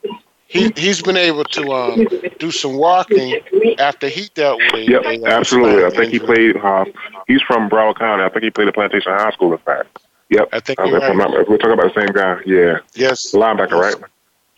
[0.47, 2.07] he he's been able to um,
[2.39, 3.39] do some walking
[3.79, 5.85] after he dealt with yep, absolutely.
[5.85, 6.19] I think injury.
[6.21, 6.57] he played.
[6.57, 6.85] Uh,
[7.27, 8.23] he's from Broward County.
[8.23, 9.53] I think he played at Plantation High School.
[9.53, 9.99] In fact.
[10.31, 10.49] Yep.
[10.53, 11.17] I think I, you're right.
[11.17, 12.41] not, we're talking about the same guy.
[12.45, 12.79] Yeah.
[12.95, 13.33] Yes.
[13.33, 13.95] Linebacker, yes.
[13.95, 14.11] right?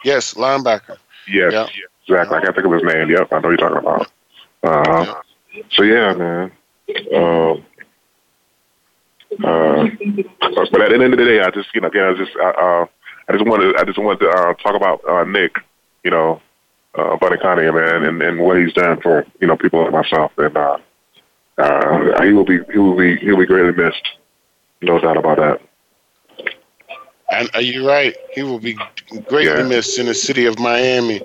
[0.05, 0.97] Yes, linebacker.
[1.29, 1.53] Yes.
[1.53, 1.69] Yep.
[2.09, 2.37] Exactly.
[2.37, 3.11] I can't think of his name.
[3.11, 3.33] Yep.
[3.33, 4.11] I know you're talking about.
[4.63, 5.23] Uh,
[5.55, 5.67] yep.
[5.71, 6.53] So yeah, man.
[7.15, 7.65] Um,
[9.45, 9.87] uh,
[10.73, 12.87] but at the end of the day, I just you know again I just uh,
[13.29, 15.57] I just wanted I just wanted to uh, talk about uh, Nick.
[16.03, 16.41] You know,
[16.95, 20.57] uh, Buoniconti, man, and, and what he's done for you know people like myself, and
[20.57, 20.79] uh,
[21.59, 24.09] uh, he will be he will be he will be greatly missed.
[24.83, 25.61] No doubt about that.
[27.33, 28.17] And are you right?
[28.33, 28.77] He will be
[29.29, 29.69] greatly yeah.
[29.69, 31.23] missed in the city of Miami.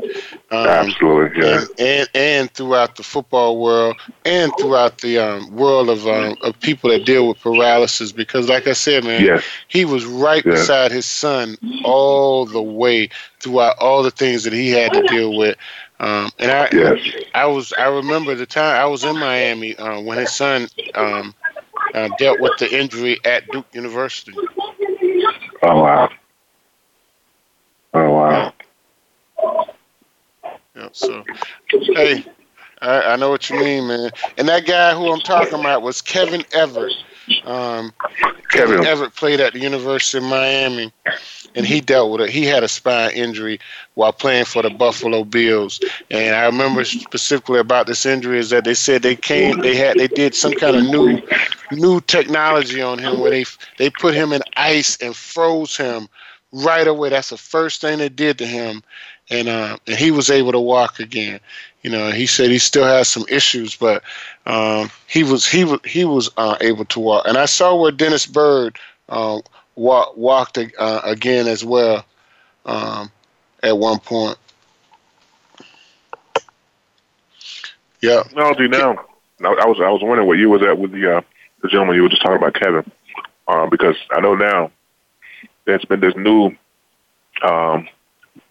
[0.52, 1.62] Um, Absolutely, yeah.
[1.62, 6.60] And, and, and throughout the football world, and throughout the um, world of um, of
[6.60, 8.12] people that deal with paralysis.
[8.12, 9.44] Because, like I said, man, yes.
[9.68, 10.60] he was right yes.
[10.60, 15.36] beside his son all the way throughout all the things that he had to deal
[15.36, 15.58] with.
[16.00, 17.24] Um, and I, yes.
[17.34, 21.34] I was, I remember the time I was in Miami uh, when his son um,
[21.96, 24.34] uh, dealt with the injury at Duke University.
[25.64, 26.10] Oh wow!
[27.94, 28.54] Oh wow!
[30.76, 31.24] Yeah, so,
[31.70, 32.26] hey,
[32.82, 34.12] I, I, know what you mean, man.
[34.38, 36.94] And that guy who I'm talking about was Kevin Everett.
[37.46, 37.94] Um,
[38.50, 38.76] Kevin.
[38.80, 40.92] Kevin Everett played at the University of Miami,
[41.56, 42.30] and he dealt with it.
[42.30, 43.60] He had a spine injury
[43.96, 45.80] while playing for the Buffalo Bills.
[46.12, 49.98] And I remember specifically about this injury is that they said they came, they had,
[49.98, 51.22] they did some kind of new,
[51.72, 53.46] new technology on him where they
[53.78, 56.08] they put him in ice and froze him
[56.52, 57.10] right away.
[57.10, 58.84] That's the first thing they did to him,
[59.30, 61.40] and uh, and he was able to walk again.
[61.84, 64.04] You know, he said he still has some issues, but
[64.46, 67.28] um, he was he was he was uh, able to walk.
[67.28, 68.78] And I saw where Dennis Byrd
[69.10, 69.40] uh,
[69.76, 72.06] walk, walked uh, again as well
[72.66, 73.12] um,
[73.62, 74.38] at one point.
[78.02, 78.24] Yeah.
[78.36, 78.96] No, do now.
[79.44, 81.22] I was I was wondering what you was at with the uh,
[81.62, 82.90] the gentleman you were just talking about, Kevin,
[83.48, 84.72] uh, because I know now
[85.66, 86.52] there's been this new
[87.44, 87.88] um,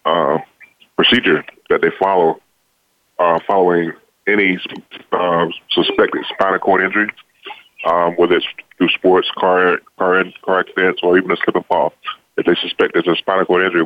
[0.05, 0.37] uh,
[0.95, 2.41] procedure that they follow
[3.17, 3.93] uh, following
[4.27, 4.59] any
[5.11, 7.09] uh, suspected spinal cord injury,
[7.85, 8.45] um, whether it's
[8.77, 11.93] through sports, car, car, car accidents, or even a slip and fall.
[12.37, 13.85] If they suspect there's a spinal cord injury,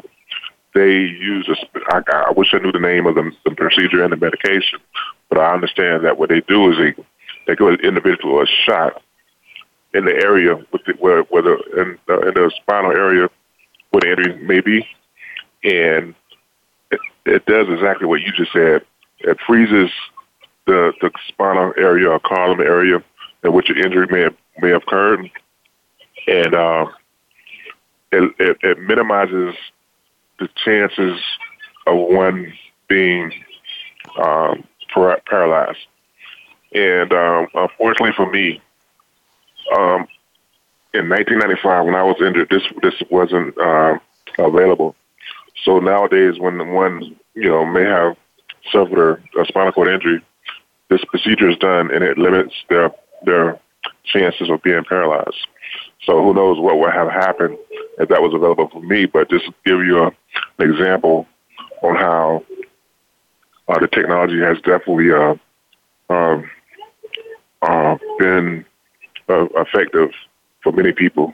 [0.74, 1.94] they use a.
[1.94, 4.80] I, I wish I knew the name of the, the procedure and the medication,
[5.28, 7.04] but I understand that what they do is they
[7.48, 9.02] they give an individual a shot
[9.94, 13.30] in the area with the, where where the in, uh, in the spinal area
[13.92, 14.88] where the injury may be,
[15.64, 16.16] and
[16.92, 18.84] it, it does exactly what you just said.
[19.20, 19.92] It freezes
[20.66, 23.04] the the spinal area or column area
[23.44, 25.30] in which an injury may have, may have occurred,
[26.28, 26.86] and uh,
[28.12, 29.56] it, it, it minimizes
[30.40, 31.20] the chances
[31.88, 32.54] of one
[32.88, 33.32] being
[34.18, 34.64] um,
[34.94, 35.80] par- paralyzed.
[36.74, 38.62] And um, unfortunately for me,
[39.76, 40.08] um,
[40.94, 44.00] in 1995 when I was injured, this this wasn't uh,
[44.40, 44.96] available.
[45.64, 48.18] So nowadays, when one you know may have
[48.72, 50.22] suffered a spinal cord injury,
[50.90, 52.92] this procedure is done and it limits their
[53.24, 53.60] their
[54.06, 55.48] chances of being paralyzed.
[56.04, 57.58] So who knows what would have happened
[58.00, 59.06] if that was available for me?
[59.06, 60.08] But just to give you a,
[60.58, 61.28] an example
[61.82, 62.44] on how
[63.68, 65.36] uh, the technology has definitely uh,
[66.10, 66.42] uh,
[67.62, 68.66] uh, been
[69.30, 70.10] uh, effective
[70.64, 71.34] for many people.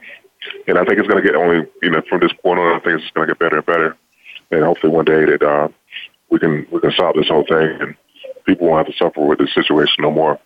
[0.68, 2.80] And I think it's going to get only, you know, from this point on, I
[2.80, 3.96] think it's going to get better and better.
[4.50, 5.68] And hopefully one day that uh,
[6.30, 7.96] we can we can solve this whole thing and
[8.44, 10.38] people won't have to suffer with this situation no more.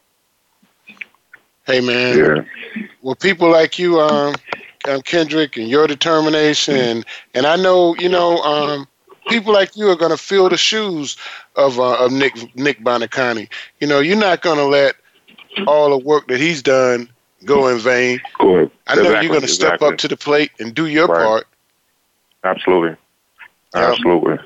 [1.70, 2.82] Hey man, yeah.
[3.00, 4.34] well, people like you, um,
[4.88, 8.88] um, Kendrick, and your determination, and, and I know you know, um,
[9.28, 11.16] people like you are going to fill the shoes
[11.54, 13.48] of uh, of Nick Nick Buoniconti.
[13.78, 14.96] You know, you're not going to let
[15.68, 17.08] all the work that he's done
[17.44, 18.20] go in vain.
[18.40, 18.70] Go ahead.
[18.88, 19.26] I know exactly.
[19.26, 19.88] you're going to step exactly.
[19.88, 21.24] up to the plate and do your right.
[21.24, 21.46] part.
[22.42, 22.96] Absolutely,
[23.76, 24.38] absolutely.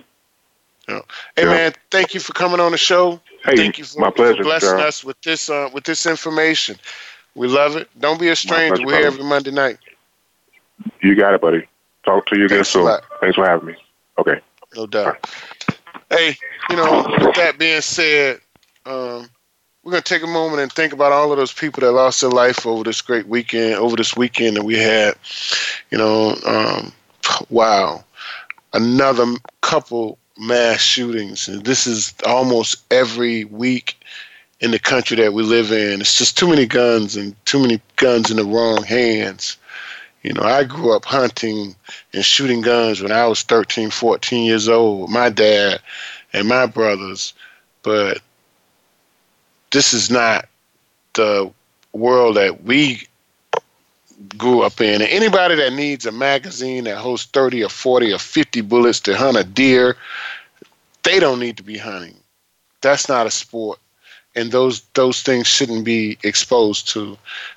[0.88, 1.00] Yeah.
[1.36, 3.20] Hey man, thank you for coming on the show.
[3.44, 6.76] Hey, thank you for, my pleasure, for blessing us with this uh, with this information.
[7.34, 7.88] We love it.
[7.98, 8.76] Don't be a stranger.
[8.76, 9.78] Pleasure, We're here every Monday night.
[11.00, 11.66] You got it, buddy.
[12.04, 12.96] Talk to you again soon.
[13.20, 13.76] Thanks for having me.
[14.18, 14.40] Okay.
[14.76, 15.26] No doubt.
[16.10, 16.36] Hey,
[16.70, 18.40] you know, with that being said,
[18.86, 19.28] um,
[19.82, 22.30] we're gonna take a moment and think about all of those people that lost their
[22.30, 25.14] life over this great weekend, over this weekend that we had.
[25.90, 26.92] You know, um,
[27.50, 28.04] wow,
[28.72, 29.26] another
[29.60, 31.48] couple mass shootings.
[31.48, 33.96] And this is almost every week
[34.60, 36.00] in the country that we live in.
[36.00, 39.56] It's just too many guns and too many guns in the wrong hands.
[40.22, 41.76] You know, I grew up hunting
[42.14, 45.80] and shooting guns when I was 13, 14 years old my dad
[46.32, 47.34] and my brothers.
[47.82, 48.20] But
[49.70, 50.48] this is not
[51.12, 51.52] the
[51.92, 53.06] world that we
[54.38, 55.02] grew up in.
[55.02, 59.16] And anybody that needs a magazine that holds 30 or 40 or 50 bullets to
[59.16, 59.96] hunt a deer,
[61.02, 62.16] they don't need to be hunting.
[62.80, 63.78] That's not a sport.
[64.36, 67.16] And those those things shouldn't be exposed to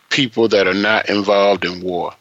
[0.10, 2.14] people that are not involved in war.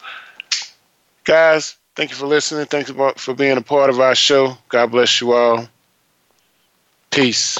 [1.24, 2.66] Guys, thank you for listening.
[2.66, 4.56] Thanks for being a part of our show.
[4.68, 5.68] God bless you all.
[7.10, 7.58] Peace.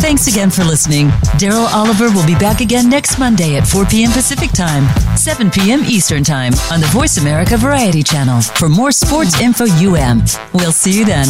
[0.00, 1.08] Thanks again for listening.
[1.38, 4.10] Daryl Oliver will be back again next Monday at 4 p.m.
[4.10, 4.84] Pacific Time,
[5.16, 5.84] 7 p.m.
[5.84, 10.22] Eastern Time on the Voice America Variety Channel for more Sports Info UM.
[10.52, 11.26] We'll see you then.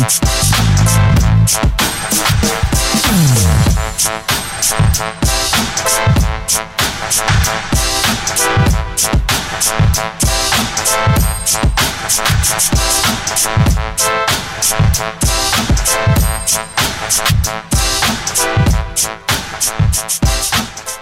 [17.14, 17.81] Thank you.
[18.14, 18.46] Thank
[20.96, 21.01] you.